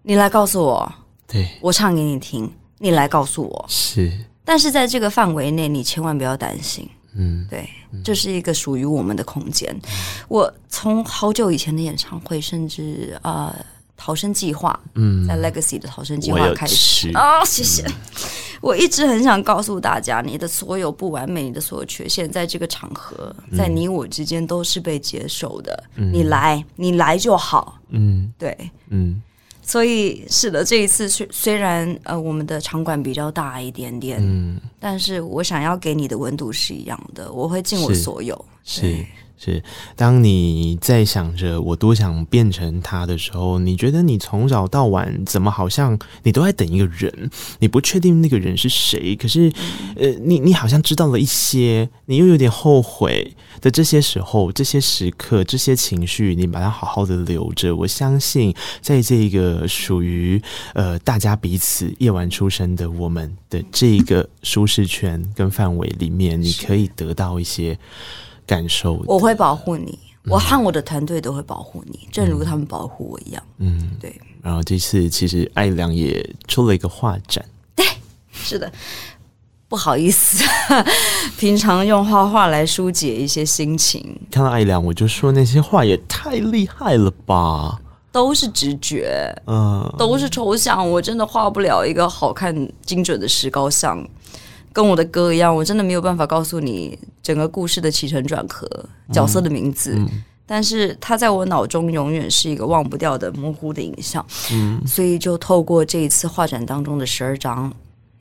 [0.03, 0.93] 你来告诉我，
[1.27, 2.51] 对，我唱给你听。
[2.79, 4.13] 你来告诉我，是。
[4.45, 6.89] 但是在这个范围内，你千万不要担心。
[7.15, 7.69] 嗯，对，
[8.05, 9.69] 这是一个属于我们的空间。
[9.73, 9.91] 嗯，
[10.29, 13.55] 我从好久以前的演唱会，甚至啊。
[13.57, 13.65] 呃
[13.99, 17.83] 逃生计划，嗯，在 Legacy 的逃生计划开始啊，谢谢。
[17.83, 17.93] 嗯、
[18.61, 25.85] 我一直很想告诉大家，你的所有不完美，你的所有缺陷，在这个场合，在你我之间都是被接受的。
[25.97, 27.79] 嗯、你来，你来就好。
[27.89, 28.57] 嗯，对，
[28.89, 29.21] 嗯。
[29.61, 38.43] 所以是的，这一次虽虽然呃，我们的场馆比较大一点点，嗯，但是我想要给你的温度是一样的，我会尽我所有。
[38.65, 39.05] 是。
[39.41, 39.63] 是，
[39.95, 47.31] 当你在想着我多想变成他的时候，你觉得你从早到晚怎么好像你都在等一个人，
[47.61, 49.53] 你不确定那个人是谁，可是，
[49.95, 57.77] 呃，你你好像知道了一些，你又有点后悔的这些时候、这些时刻、这些情绪，你把它好好的留着。
[57.77, 60.43] 我相信，在这个属于
[60.75, 67.79] 呃大家彼此夜晚出生的我们的这个舒适圈跟范围里面，你可以得到一些。
[68.49, 73.43] 感受，我会保护你，嗯、我和我的团队都会保护你，正如他们保护我一样。
[73.59, 74.19] 嗯，对。
[74.43, 77.45] 然后这次其实艾良也出了一个画展，
[77.77, 77.85] 对，
[78.33, 78.73] 是的，
[79.69, 80.43] 不好意思，
[81.37, 84.19] 平常用画画来疏解一些心情。
[84.31, 87.79] 看到艾良，我就说那些画也太厉害了吧，
[88.11, 94.03] 都是直觉，嗯，都是抽象，我真的画不了一个好看精准的石膏像。
[94.79, 98.65] 跟我的歌一样，我真的没有办法告诉你整个故事的起承转合、
[99.13, 104.25] 角色的名字，嗯嗯、但是它在我脑中永远是一个忘不掉的模糊的影像。
[104.53, 107.73] 嗯，所以就透过这一次画展当中的十二张，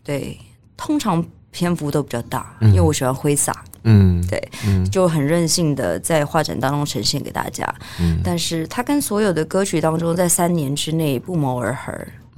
[0.04, 0.36] 对，
[0.76, 3.64] 通常篇幅都比较大，嗯、因为我喜欢挥洒。
[3.84, 7.64] 嗯，对，嗯、就很任性的在画展当中呈现给大家。
[8.02, 11.94] 嗯，但是它跟所有的歌曲当中，在三年之内不谋而合。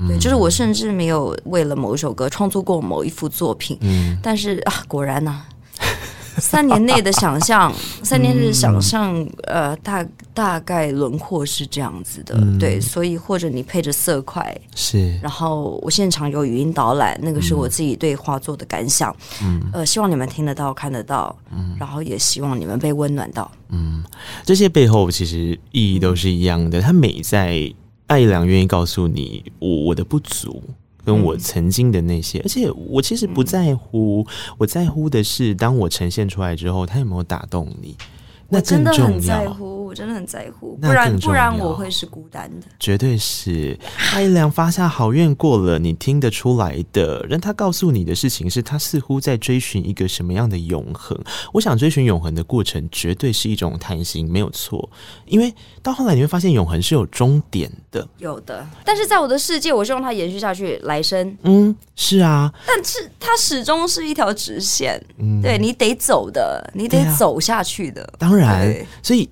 [0.07, 5.45] 对，就是我甚至没有为了某一首歌创作过某一幅作品，嗯，但是啊，果然呢、啊，
[6.37, 24.01] 三年内的想象， 三年内的想象，呃，大大概轮廓是这样子的，嗯、对，所以或者你配着色块是，然后我现场有语音导览，那个是我自己对画作的感想，嗯，呃，希望你们听得到、看得到，嗯，然后也希望你们被温暖到，嗯，
[24.45, 27.69] 这些背后其实意义都是一样的，它美在。
[28.09, 30.61] 艾良愿意告诉你我我的不足，
[31.05, 37.95] 跟我曾经的那些，嗯、而且我其实不在乎，嗯、我在乎的是，当我呈现出来之后，他有没有打动你。
[38.51, 42.65] 那真的很在乎，我真的很在乎，不然不然我会是孤单的。
[42.79, 43.77] 绝对是，
[44.13, 47.23] 艾良发下好愿过了，你听得出来的。
[47.29, 51.15] 让他告诉你的事情是他似乎在追寻一个什么样的永恒。
[51.53, 54.89] 我想追寻永恒的过程，绝对是一种贪心，没有错。
[55.27, 58.65] 因为到后来你会发现，永恒是有终点的，有的。
[58.83, 61.37] 但是在我的世界，我希望它延续下去，来生。
[61.43, 62.51] 嗯，是啊。
[62.65, 68.11] 但是它始终是一条直线，嗯，对你得走的，你得走下去的。
[68.17, 68.38] 当然。
[68.39, 68.73] 然，
[69.03, 69.29] 所以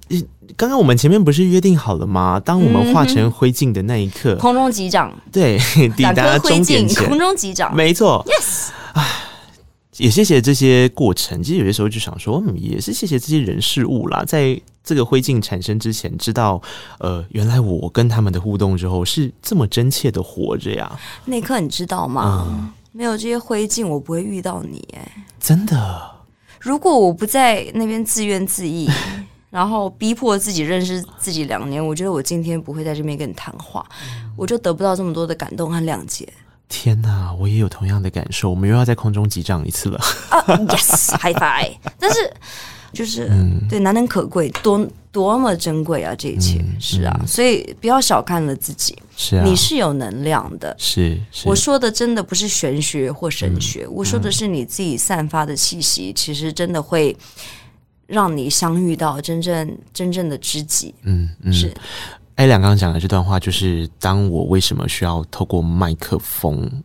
[0.56, 2.40] 刚刚我们前面不是约定好了吗？
[2.44, 5.58] 当我们化成灰烬的那一刻，空中击掌，对，
[5.96, 8.26] 抵达终点前，空中击掌，没错。
[8.28, 9.06] Yes，哎，
[9.98, 11.44] 也谢谢这些过程。
[11.44, 16.62] 其实有些时候就想说，嗯，也是谢谢这些人事物啦，在这个灰烬产生之前，知道，
[17.00, 20.92] 呃，原来我跟他们的互动之后是这么真切的活着呀。
[21.26, 22.48] 那一刻你知道吗？
[22.50, 24.88] 嗯，没有这些灰烬，我不会遇到你。
[24.96, 26.17] 哎，真的。
[26.68, 28.86] 如果我不在那边自怨自艾，
[29.50, 33.86] 然后逼迫自己认识自己两年，我觉得我今天不会在这边跟你谈话，
[34.36, 36.28] 我就得不到这么多的感动和谅解。
[36.68, 39.98] 天哪，我也有同样的感受，我们又要在空中击掌一次了。
[40.30, 41.78] 啊、uh,，Yes，High Five！
[41.98, 42.34] 但是。
[42.94, 46.16] 就是、嗯、对，难能可贵，多多么珍贵啊！
[46.16, 48.98] 这一切、嗯、是啊，嗯、所以不要小看了自己。
[49.16, 50.76] 是啊，你是有能量的。
[50.78, 57.16] 是，是我说的真的不是玄学或神学，嗯、我说的是你自己散发的气息，嗯、其实真的会
[58.06, 60.94] 让你相遇到真正真正的知己。
[61.04, 61.74] 嗯嗯，是。
[62.36, 66.84] 艾良刚刚讲的这段话，就是当我为什么需要透过麦克风。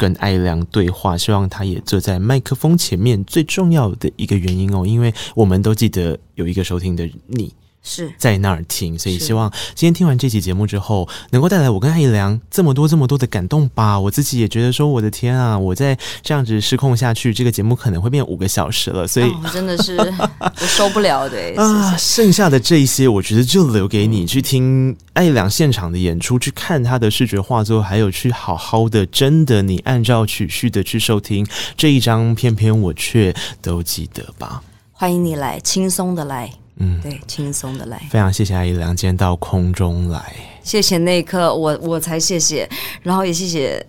[0.00, 3.22] 跟艾良对话，希望他也坐在麦克风前面。
[3.24, 7.52] 最重要的一个原因哦，因为我们都记得有一个收听的你。
[7.82, 13.98] 是在那儿听，所以希望今天听完这期节目之后，能够带来我跟艾良这么多这么多的感动吧。
[13.98, 19.06] 我自己也觉得说，我的天啊，我在这样子失控下去，这个节目可能会变五个小时了。
[19.06, 21.38] 所以、 哦、真的是我受不了的。
[21.56, 34.62] 啊，剩下的这一些，我觉得就留给你去听艾良现场的演出，去看他的视觉画作，还有去好好的真的你按照曲序的去收听这一张，偏偏我却都记得吧。
[34.92, 36.52] 欢迎你来，轻松的来。
[36.80, 38.00] 嗯，对，轻松的来。
[38.10, 42.68] 非常谢谢艾良今天到空中来，谢谢那一刻，我我才谢谢，
[43.02, 43.86] 然后也谢谢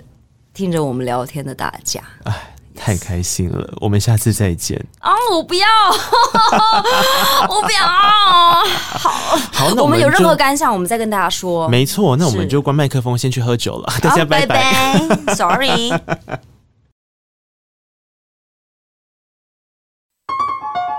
[0.53, 2.01] 听着我们聊天的大家。
[2.23, 4.77] 哎，太开心了.我们下次再见。
[4.99, 5.65] 啊，我不要，
[7.49, 7.79] 我不要。
[7.79, 9.09] 好，
[9.53, 11.69] 好，那我们，有任何感想，我们再跟大家说。
[11.69, 13.93] 没错，那我们就关麦克风，先去喝酒了。
[14.01, 14.99] 大家拜拜。
[14.99, 15.91] Oh, Sorry。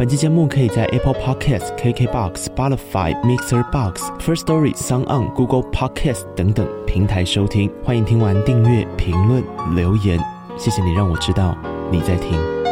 [0.00, 7.70] 本期节目可以在 Apple Podcast、KKBox、Spotify、Mixer Box、First Story、Song On、Google Podcast 等等平台收听。
[7.84, 9.44] 欢迎听完订阅、评论、
[9.76, 10.18] 留言，
[10.56, 11.54] 谢谢你让我知道
[11.92, 12.69] 你在听。